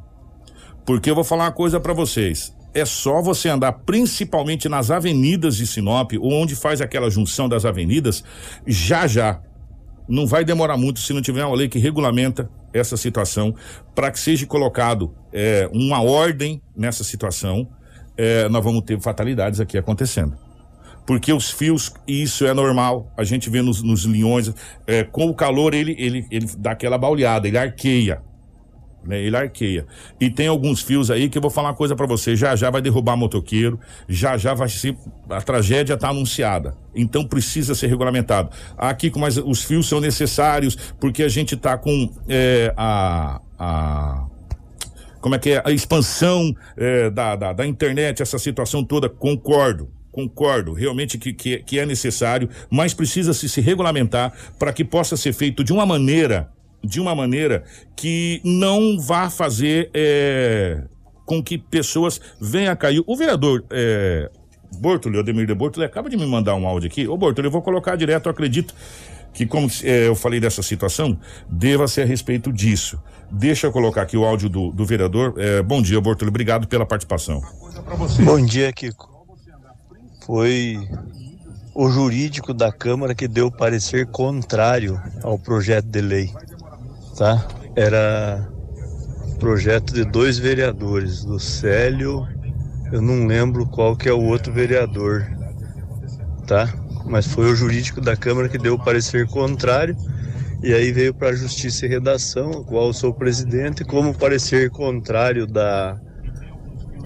[0.87, 5.57] Porque eu vou falar uma coisa para vocês é só você andar principalmente nas avenidas
[5.57, 8.23] de Sinop, ou onde faz aquela junção das avenidas,
[8.67, 9.41] já já.
[10.09, 13.55] Não vai demorar muito se não tiver uma lei que regulamenta essa situação
[13.95, 17.67] para que seja colocado é, uma ordem nessa situação.
[18.17, 20.47] É, nós vamos ter fatalidades aqui acontecendo
[21.07, 24.53] porque os fios, isso é normal, a gente vê nos, nos linhões,
[24.89, 28.21] é, com o calor ele, ele, ele dá aquela bauleada, ele arqueia.
[29.05, 29.87] Né, ele arqueia.
[30.21, 32.35] E tem alguns fios aí que eu vou falar uma coisa para você.
[32.35, 33.79] Já já vai derrubar motoqueiro,
[34.09, 34.97] já já vai ser.
[35.31, 36.77] A tragédia tá anunciada.
[36.93, 38.51] Então precisa ser regulamentado.
[38.77, 44.27] Aqui, mas os fios são necessários porque a gente tá com é, a, a
[45.21, 49.89] como é que é a expansão é, da, da, da internet, essa situação toda, concordo
[50.17, 55.15] concordo, realmente que, que, que, é necessário, mas precisa se, se regulamentar para que possa
[55.15, 56.49] ser feito de uma maneira
[56.87, 57.65] de uma maneira
[57.95, 60.83] que não vá fazer é,
[61.25, 63.03] com que pessoas venham a cair.
[63.07, 64.31] O vereador é,
[64.79, 67.07] Bortoli, Ademir de Bortoli, acaba de me mandar um áudio aqui.
[67.07, 68.75] Ô Bortoli, eu vou colocar direto, eu acredito
[69.35, 71.19] que como é, eu falei dessa situação,
[71.49, 72.99] deva ser a respeito disso.
[73.31, 75.35] Deixa eu colocar aqui o áudio do, do vereador.
[75.37, 77.43] É, bom dia, Bortoli, obrigado pela participação.
[78.25, 79.15] Bom dia, Kiko.
[80.25, 80.79] Foi
[81.75, 86.33] o jurídico da Câmara que deu parecer contrário ao projeto de lei
[87.17, 87.47] tá?
[87.75, 88.47] Era
[89.39, 92.27] projeto de dois vereadores, do Célio,
[92.93, 95.27] eu não lembro qual que é o outro vereador,
[96.47, 96.73] tá?
[97.05, 99.97] Mas foi o jurídico da Câmara que deu o parecer contrário
[100.63, 104.71] e aí veio para a Justiça e Redação, qual eu sou presidente, e como parecer
[104.71, 106.01] contrário da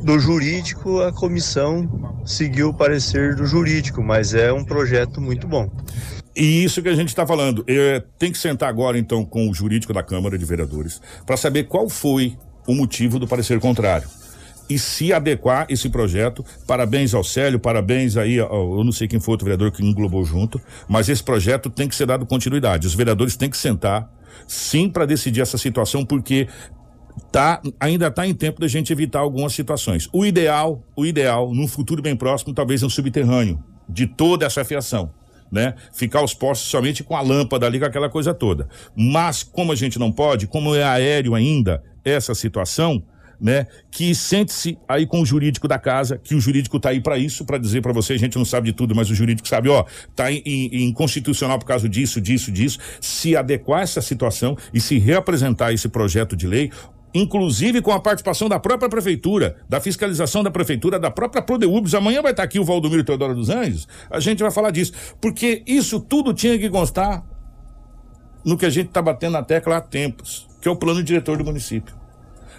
[0.03, 5.71] do jurídico, a comissão seguiu o parecer do jurídico, mas é um projeto muito bom.
[6.35, 7.65] E isso que a gente está falando.
[7.67, 11.65] É, tem que sentar agora, então, com o jurídico da Câmara de Vereadores para saber
[11.65, 14.09] qual foi o motivo do parecer contrário.
[14.69, 16.45] E se adequar esse projeto.
[16.67, 20.25] Parabéns ao Célio, parabéns aí, ao, eu não sei quem foi outro vereador que englobou
[20.25, 22.87] junto, mas esse projeto tem que ser dado continuidade.
[22.87, 24.09] Os vereadores têm que sentar,
[24.47, 26.47] sim, para decidir essa situação, porque
[27.33, 30.09] tá, ainda está em tempo da gente evitar algumas situações.
[30.13, 33.59] O ideal, o ideal, num futuro bem próximo, talvez um subterrâneo
[33.89, 35.11] de toda essa fiação
[35.51, 35.75] né?
[35.93, 38.69] Ficar os postos somente com a lâmpada ali, com aquela coisa toda.
[38.95, 43.03] Mas, como a gente não pode, como é aéreo ainda essa situação,
[43.41, 43.67] né?
[43.91, 47.45] Que sente-se aí com o jurídico da casa, que o jurídico tá aí para isso,
[47.45, 49.85] para dizer para você, a gente não sabe de tudo, mas o jurídico sabe, ó,
[50.15, 55.73] tá inconstitucional por causa disso, disso, disso, se adequar a essa situação e se reapresentar
[55.73, 56.71] esse projeto de lei,
[57.15, 61.95] inclusive com a participação da própria prefeitura, da fiscalização da prefeitura, da própria Prodeubs.
[61.95, 65.63] Amanhã vai estar aqui o Valdomiro Teodoro dos Anjos, a gente vai falar disso, porque
[65.67, 67.25] isso tudo tinha que constar
[68.45, 71.37] no que a gente está batendo na tecla há tempos, que é o plano diretor
[71.37, 72.00] do município.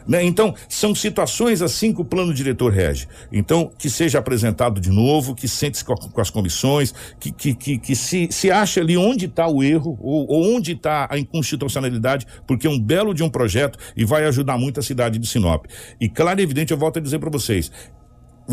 [0.07, 0.23] Né?
[0.23, 3.07] Então, são situações assim que o plano diretor rege.
[3.31, 7.77] Então, que seja apresentado de novo, que sente-se com, com, as comissões, que, que, que,
[7.77, 12.25] que se, se ache ali onde está o erro ou, ou onde está a inconstitucionalidade,
[12.47, 15.65] porque é um belo de um projeto e vai ajudar muito a cidade de Sinop.
[15.99, 17.71] E claro e evidente, eu volto a dizer para vocês,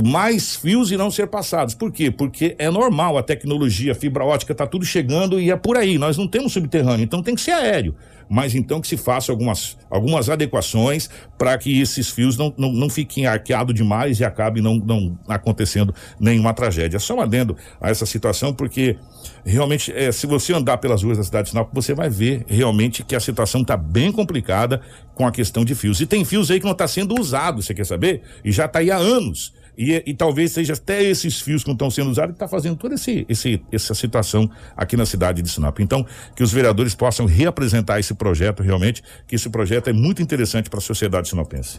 [0.03, 1.74] mais fios irão ser passados.
[1.74, 2.11] Por quê?
[2.11, 5.99] Porque é normal, a tecnologia, a fibra ótica está tudo chegando e é por aí.
[5.99, 7.94] Nós não temos subterrâneo, então tem que ser aéreo
[8.29, 12.91] mas então que se faça algumas, algumas adequações para que esses fios não, não, não
[12.91, 16.99] fiquem arqueados demais e acabe não, não acontecendo nenhuma tragédia.
[16.99, 18.97] Só um adendo a essa situação, porque
[19.45, 23.03] realmente, é, se você andar pelas ruas da cidade de Sinop, você vai ver realmente
[23.03, 24.81] que a situação está bem complicada
[25.14, 26.01] com a questão de fios.
[26.01, 28.22] E tem fios aí que não está sendo usado, você quer saber?
[28.45, 29.53] E já está aí há anos.
[29.79, 32.97] E, e, talvez seja até esses fios que estão sendo usados que está fazendo toda
[32.97, 35.79] esse, esse, essa situação aqui na cidade de Sinop.
[35.79, 36.05] Então,
[36.35, 40.81] que os vereadores possam reapresentar esse projeto realmente, que esse projeto é muito interessante para
[40.81, 41.79] a sociedade sinopense.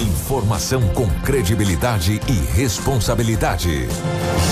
[0.00, 3.86] Informação com credibilidade e responsabilidade.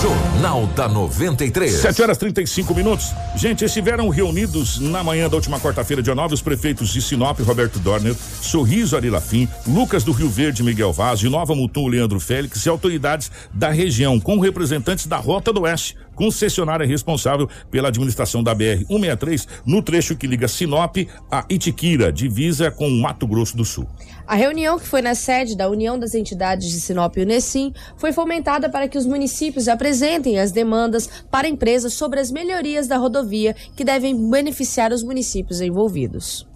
[0.02, 1.72] Jornal da 93.
[1.72, 3.14] 7 horas 35 minutos.
[3.34, 7.78] Gente, estiveram reunidos na manhã da última quarta-feira, dia 9, os prefeitos de Sinop, Roberto
[7.78, 12.68] Dorner, Sorriso Arilafim, Lucas do Rio Verde, Miguel Vaz, de Nova Mutum, Leandro Félix e
[12.68, 19.46] autoridades da região, com representantes da Rota do Oeste concessionária responsável pela administração da BR-163
[19.64, 20.96] no trecho que liga Sinop
[21.30, 23.88] a Itiquira, divisa com Mato Grosso do Sul.
[24.28, 28.12] A reunião que foi na sede da União das Entidades de Sinop e Unesim foi
[28.12, 32.98] fomentada para que os municípios apresentem as demandas para a empresa sobre as melhorias da
[32.98, 36.46] rodovia que devem beneficiar os municípios envolvidos.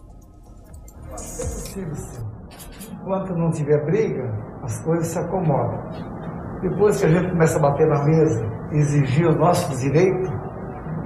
[2.93, 4.31] Enquanto não tiver briga,
[4.62, 5.81] as coisas se acomodam.
[6.61, 10.29] Depois que a gente começa a bater na mesa e exigir os nossos direitos,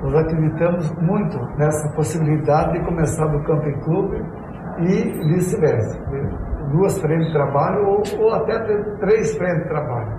[0.03, 4.17] nós acreditamos muito nessa possibilidade de começar do camping clube
[4.81, 5.97] e vice-versa.
[6.71, 8.59] Duas frentes de trabalho ou, ou até
[8.99, 10.13] três frentes de trabalho,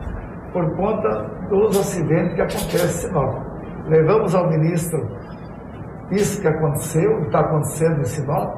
[0.53, 1.09] por conta
[1.49, 3.35] dos acidentes que acontecem Sinop.
[3.87, 5.07] Levamos ao ministro
[6.11, 8.55] isso que aconteceu, está acontecendo em Sinop.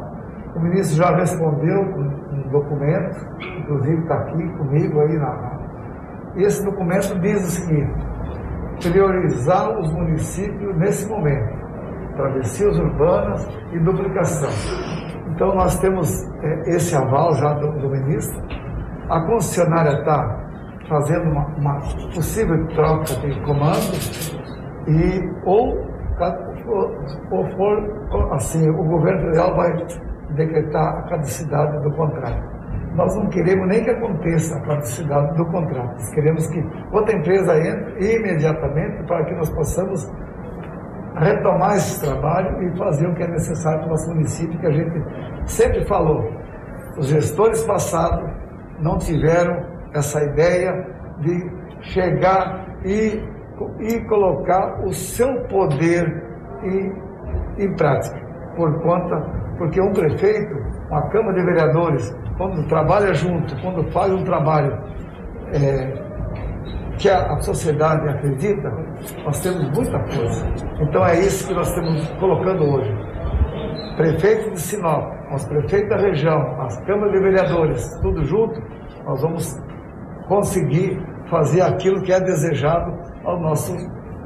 [0.55, 3.17] O ministro já respondeu com um documento,
[3.59, 5.59] inclusive está aqui comigo aí na,
[6.35, 7.93] esse documento diz o seguinte:
[8.81, 11.53] priorizar os municípios nesse momento,
[12.15, 14.49] travessias urbanas e duplicação.
[15.29, 16.09] Então nós temos
[16.43, 18.41] é, esse aval já do, do ministro.
[19.09, 20.49] A concessionária está
[20.87, 21.79] fazendo uma, uma,
[22.13, 23.93] possível troca de comando
[24.87, 25.77] e ou,
[27.31, 29.71] ou for assim, o governo federal vai
[30.35, 32.59] decretar a caducidade do contrato.
[32.95, 35.91] Nós não queremos nem que aconteça a caducidade do contrato.
[35.91, 40.11] Nós queremos que outra empresa entre imediatamente para que nós possamos
[41.19, 44.71] retomar esse trabalho e fazer o que é necessário para o nosso município, que a
[44.71, 45.03] gente
[45.45, 46.31] sempre falou.
[46.97, 48.29] Os gestores passados
[48.79, 49.61] não tiveram
[49.93, 50.87] essa ideia
[51.19, 51.51] de
[51.81, 53.21] chegar e,
[53.79, 56.23] e colocar o seu poder
[56.63, 58.19] em, em prática,
[58.55, 59.17] por conta,
[59.57, 60.55] porque um prefeito,
[60.89, 64.77] uma Câmara de Vereadores, quando trabalha junto, quando faz um trabalho
[65.53, 66.08] é,
[66.99, 68.69] que a, a, sociedade acredita,
[69.23, 70.45] nós temos muita coisa.
[70.81, 72.93] Então é isso que nós estamos colocando hoje.
[73.95, 78.61] Prefeito de Sinop, os prefeitos da região, as câmaras de vereadores, tudo junto,
[79.05, 79.57] nós vamos
[80.27, 82.93] conseguir fazer aquilo que é desejado
[83.23, 83.73] ao nosso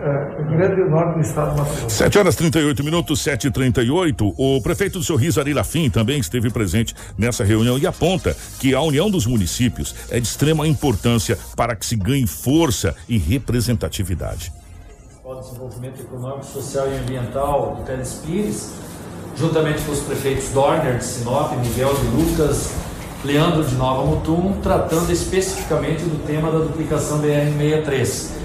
[0.04, 1.96] é, grande enorme do estado do Mato Grosso.
[1.96, 6.50] 7 horas 38 minutos, 7 e 38 O prefeito do Sorriso, Ari Lafim, também esteve
[6.50, 11.76] presente nessa reunião e aponta que a união dos municípios é de extrema importância para
[11.76, 14.52] que se ganhe força e representatividade.
[15.24, 18.74] O desenvolvimento econômico, social e ambiental do Teles Pires,
[19.38, 22.74] juntamente com os prefeitos Dorner de Sinop, Miguel de Lucas,
[23.24, 28.43] Leandro de Nova Mutum, tratando especificamente do tema da duplicação BR-63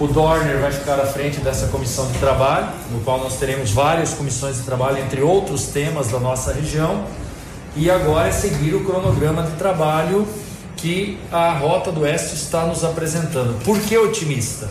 [0.00, 4.14] o Dorner vai ficar à frente dessa comissão de trabalho, no qual nós teremos várias
[4.14, 7.04] comissões de trabalho, entre outros temas da nossa região.
[7.76, 10.26] E agora é seguir o cronograma de trabalho
[10.74, 13.62] que a Rota do Oeste está nos apresentando.
[13.62, 14.70] Por que otimista?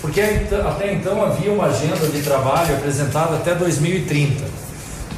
[0.00, 4.44] Porque até então havia uma agenda de trabalho apresentada até 2030.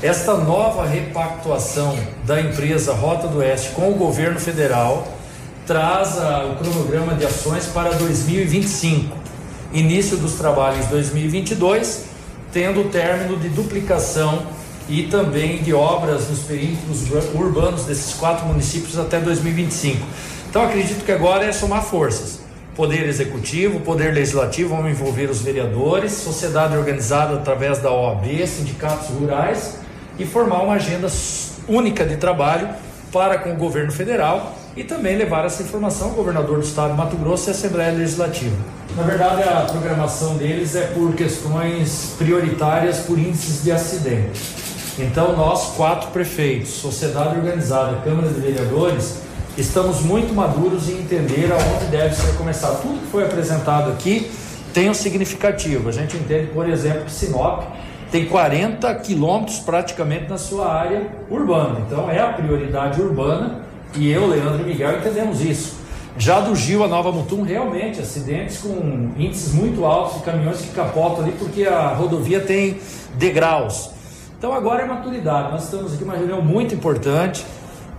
[0.03, 5.07] Esta nova repactuação da empresa Rota do Oeste com o governo federal
[5.67, 9.20] traz o cronograma de ações para 2025
[9.73, 12.05] início dos trabalhos em 2022,
[12.53, 14.43] tendo o término de duplicação
[14.89, 20.05] e também de obras nos perímetros urbanos desses quatro municípios até 2025.
[20.49, 22.41] Então acredito que agora é somar forças.
[22.75, 29.77] Poder Executivo, Poder Legislativo vão envolver os vereadores, sociedade organizada através da OAB, sindicatos rurais
[30.19, 31.09] e formar uma agenda
[31.69, 32.69] única de trabalho
[33.13, 36.97] para com o governo federal e também levar essa informação ao governador do estado de
[36.97, 38.57] Mato Grosso e à Assembleia Legislativa.
[38.97, 44.41] Na verdade, a programação deles é por questões prioritárias por índices de acidente.
[44.99, 49.21] Então, nós, quatro prefeitos, sociedade organizada, Câmara de Vereadores,
[49.57, 52.83] estamos muito maduros em entender aonde deve ser começado.
[52.83, 54.31] Tudo que foi apresentado aqui
[54.75, 55.89] tem um significativo.
[55.89, 57.65] A gente entende, por exemplo, que Sinop
[58.11, 61.81] tem 40 quilômetros praticamente na sua área urbana.
[61.87, 65.81] Então, é a prioridade urbana e eu, Leandro e Miguel entendemos isso.
[66.19, 70.69] Já do Gil a Nova Mutum, realmente, acidentes com índices muito altos de caminhões que
[70.69, 72.79] capotam ali porque a rodovia tem
[73.15, 73.91] degraus.
[74.37, 75.53] Então agora é maturidade.
[75.53, 77.45] Nós estamos aqui uma reunião muito importante.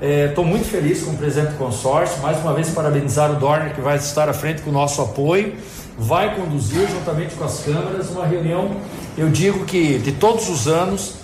[0.01, 2.21] Estou é, muito feliz com o presidente do consórcio.
[2.21, 5.55] Mais uma vez, parabenizar o Dorner, que vai estar à frente com o nosso apoio.
[5.97, 8.71] Vai conduzir, juntamente com as câmaras, uma reunião,
[9.17, 11.15] eu digo que de todos os anos,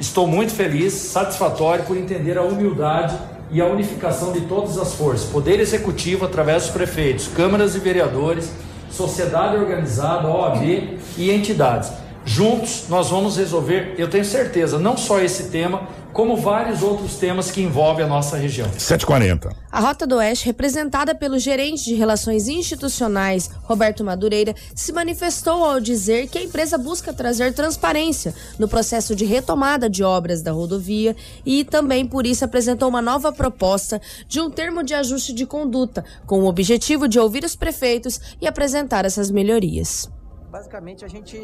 [0.00, 3.16] estou muito feliz, satisfatório por entender a humildade
[3.50, 8.50] e a unificação de todas as forças, poder executivo através dos prefeitos, câmaras e vereadores,
[8.90, 11.92] sociedade organizada, OAB e entidades.
[12.24, 15.82] Juntos nós vamos resolver, eu tenho certeza, não só esse tema,
[16.16, 18.66] como vários outros temas que envolvem a nossa região.
[18.72, 19.54] 740.
[19.70, 25.78] A Rota do Oeste, representada pelo gerente de Relações Institucionais, Roberto Madureira, se manifestou ao
[25.78, 31.14] dizer que a empresa busca trazer transparência no processo de retomada de obras da rodovia
[31.44, 36.02] e também por isso apresentou uma nova proposta de um termo de ajuste de conduta,
[36.24, 40.08] com o objetivo de ouvir os prefeitos e apresentar essas melhorias.
[40.56, 41.36] Basicamente a gente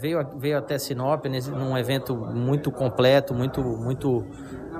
[0.00, 4.26] veio, veio até Sinop nesse, num evento muito completo, muito, muito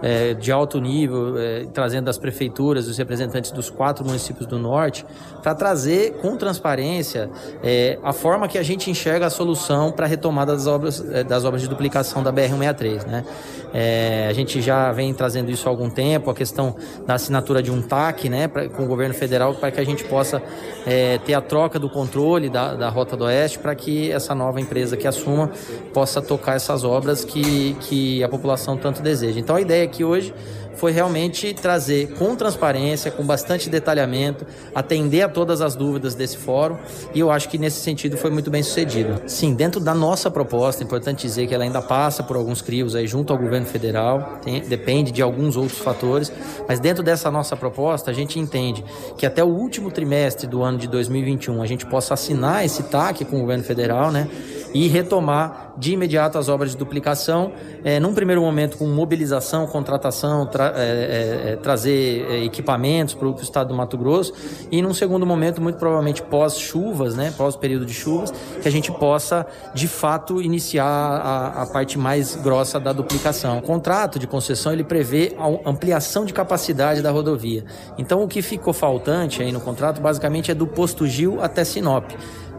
[0.02, 5.04] é, de alto nível, é, trazendo das prefeituras, os representantes dos quatro municípios do norte,
[5.42, 7.30] para trazer com transparência
[7.62, 11.24] é, a forma que a gente enxerga a solução para a retomada das obras, é,
[11.24, 13.06] das obras de duplicação da BR-163.
[13.06, 13.24] Né?
[13.72, 16.74] É, a gente já vem trazendo isso há algum tempo, a questão
[17.06, 20.04] da assinatura de um TAC né, pra, com o governo federal, para que a gente
[20.04, 20.42] possa
[20.86, 24.60] é, ter a troca do controle da, da Rota do Oeste, para que essa nova
[24.60, 25.50] empresa que assuma
[25.92, 29.38] possa tocar essas obras que, que a população tanto deseja.
[29.38, 30.32] Então a ideia aqui hoje
[30.80, 36.78] foi realmente trazer com transparência, com bastante detalhamento, atender a todas as dúvidas desse fórum
[37.14, 39.20] e eu acho que nesse sentido foi muito bem sucedido.
[39.26, 42.94] Sim, dentro da nossa proposta, é importante dizer que ela ainda passa por alguns crios
[42.94, 46.32] aí junto ao governo federal, tem, depende de alguns outros fatores,
[46.66, 48.82] mas dentro dessa nossa proposta a gente entende
[49.18, 53.26] que até o último trimestre do ano de 2021 a gente possa assinar esse TAC
[53.26, 54.28] com o governo federal, né?
[54.72, 57.52] e retomar de imediato as obras de duplicação,
[57.82, 63.68] é, num primeiro momento com mobilização, contratação, tra é, é, trazer equipamentos para o estado
[63.68, 64.34] do Mato Grosso
[64.70, 68.70] e num segundo momento, muito provavelmente pós chuvas, né, pós período de chuvas, que a
[68.70, 73.58] gente possa de fato iniciar a, a parte mais grossa da duplicação.
[73.58, 77.64] O contrato de concessão ele prevê a ampliação de capacidade da rodovia.
[77.96, 82.10] Então o que ficou faltante aí no contrato basicamente é do posto Gil até Sinop.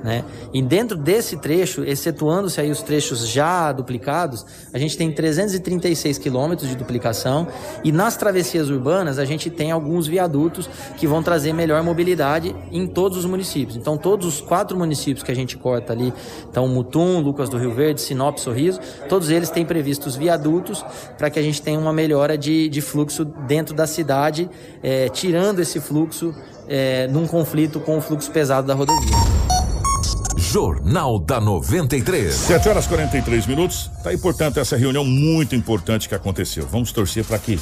[0.04, 0.24] Né?
[0.52, 6.68] E dentro desse trecho, excetuando-se aí os trechos já duplicados, a gente tem 336 quilômetros
[6.68, 7.48] de duplicação
[7.84, 12.88] e nas travessias urbanas a gente tem alguns viadutos que vão trazer melhor mobilidade em
[12.88, 13.78] todos os municípios.
[13.78, 16.12] Então todos os quatro municípios que a gente corta ali,
[16.50, 20.84] então Mutum, Lucas do Rio Verde, Sinop, Sorriso, todos eles têm previstos viadutos
[21.18, 24.50] para que a gente tenha uma melhora de, de fluxo dentro da cidade,
[24.82, 26.34] é, tirando esse fluxo
[26.68, 29.61] é, num conflito com o fluxo pesado da rodovia.
[30.52, 32.36] Jornal da 93.
[32.36, 33.90] 7 horas 43 minutos.
[34.04, 36.68] Tá aí, portanto, essa reunião muito importante que aconteceu.
[36.68, 37.58] Vamos torcer para que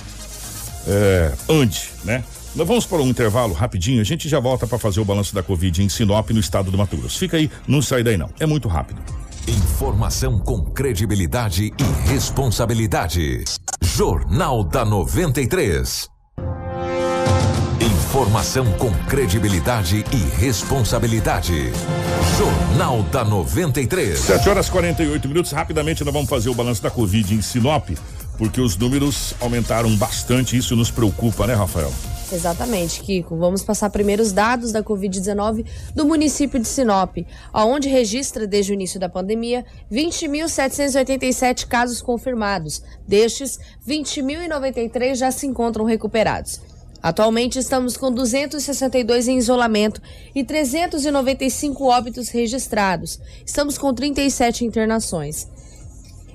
[0.88, 2.24] é, ande, né?
[2.56, 4.02] Nós vamos para um intervalo rapidinho.
[4.02, 6.78] A gente já volta para fazer o balanço da Covid em Sinop, no estado do
[6.80, 7.20] Mato Grosso.
[7.20, 8.32] Fica aí, não sai daí não.
[8.40, 9.00] É muito rápido.
[9.48, 13.44] Informação com credibilidade e responsabilidade.
[13.84, 16.10] Jornal da 93.
[18.10, 21.72] Informação com credibilidade e responsabilidade.
[22.40, 24.18] Jornal da 93.
[24.18, 25.52] 7 horas 48 minutos.
[25.52, 27.88] Rapidamente nós vamos fazer o balanço da Covid em Sinop,
[28.36, 30.58] porque os números aumentaram bastante.
[30.58, 31.94] Isso nos preocupa, né, Rafael?
[32.32, 33.38] Exatamente, Kiko.
[33.38, 37.16] Vamos passar primeiro os dados da Covid-19 do município de Sinop,
[37.54, 42.82] aonde registra desde o início da pandemia 20.787 casos confirmados.
[43.08, 46.60] Destes, 20.093 já se encontram recuperados.
[47.02, 50.02] Atualmente estamos com 262 em isolamento
[50.36, 53.20] e 395 óbitos registrados.
[53.46, 55.48] Estamos com 37 internações,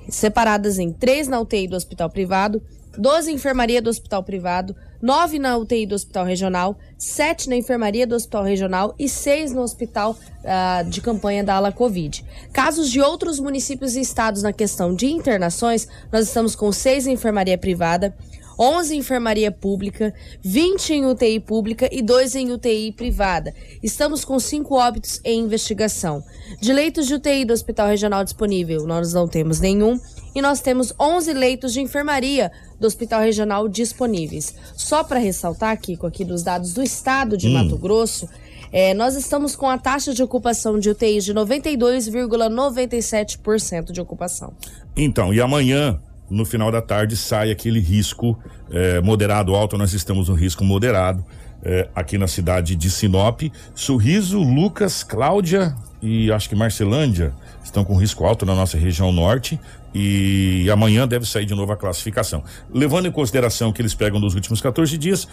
[0.09, 2.61] separadas em 3 na UTI do hospital privado,
[2.97, 8.07] 12 em enfermaria do hospital privado, 9 na UTI do hospital regional, 7 na enfermaria
[8.07, 12.23] do hospital regional e 6 no hospital uh, de campanha da ala Covid.
[12.53, 17.13] Casos de outros municípios e estados na questão de internações, nós estamos com 6 em
[17.13, 18.15] enfermaria privada,
[18.57, 23.53] 11 em enfermaria pública, 20 em UTI pública e 2 em UTI privada.
[23.83, 26.23] Estamos com 5 óbitos em investigação.
[26.59, 29.99] De leitos de UTI do Hospital Regional disponível, nós não temos nenhum.
[30.33, 34.53] E nós temos 11 leitos de enfermaria do Hospital Regional disponíveis.
[34.75, 37.53] Só para ressaltar, com aqui dos dados do estado de hum.
[37.53, 38.27] Mato Grosso,
[38.71, 44.51] é, nós estamos com a taxa de ocupação de UTIs de 92,97% de ocupação.
[44.97, 48.37] Então, e amanhã no final da tarde sai aquele risco
[48.71, 51.23] é, moderado alto, nós estamos no risco moderado
[51.63, 53.41] é, aqui na cidade de Sinop.
[53.73, 59.59] Sorriso, Lucas, Cláudia e acho que Marcelândia estão com risco alto na nossa região norte
[59.93, 62.43] e amanhã deve sair de novo a classificação.
[62.71, 65.27] Levando em consideração que eles pegam dos últimos 14 dias,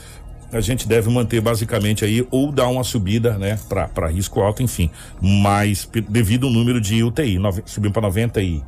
[0.53, 4.91] a gente deve manter basicamente aí ou dar uma subida, né, para risco alto, enfim,
[5.21, 8.63] mas devido ao número de UTI, nove, subindo para 90 e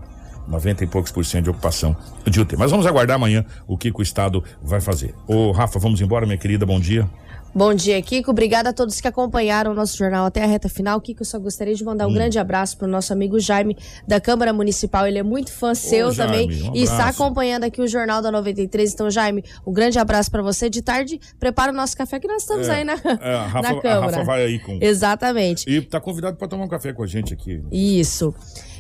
[0.47, 2.57] 90 e poucos por cento de ocupação de UTI.
[2.57, 5.15] Mas vamos aguardar amanhã o que, que o Estado vai fazer.
[5.27, 7.09] Ô, Rafa, vamos embora, minha querida, bom dia.
[7.57, 8.33] Bom dia, Kiko.
[8.33, 11.01] Obrigada a todos que acompanharam o nosso jornal até a reta final.
[11.01, 12.15] Kiko, eu só gostaria de mandar um hum.
[12.15, 13.77] grande abraço para o nosso amigo Jaime
[14.09, 15.07] da Câmara Municipal.
[15.07, 18.33] Ele é muito fã seu Ô, também um e está acompanhando aqui o Jornal da
[18.33, 18.93] 93.
[18.93, 20.69] Então, Jaime, um grande abraço para você.
[20.69, 22.97] De tarde, prepara o nosso café que nós estamos é, aí na, é,
[23.47, 24.07] Rafa, na Câmara.
[24.07, 24.77] A Rafa vai aí com.
[24.81, 25.71] Exatamente.
[25.71, 27.63] E está convidado para tomar um café com a gente aqui.
[27.71, 28.35] Isso.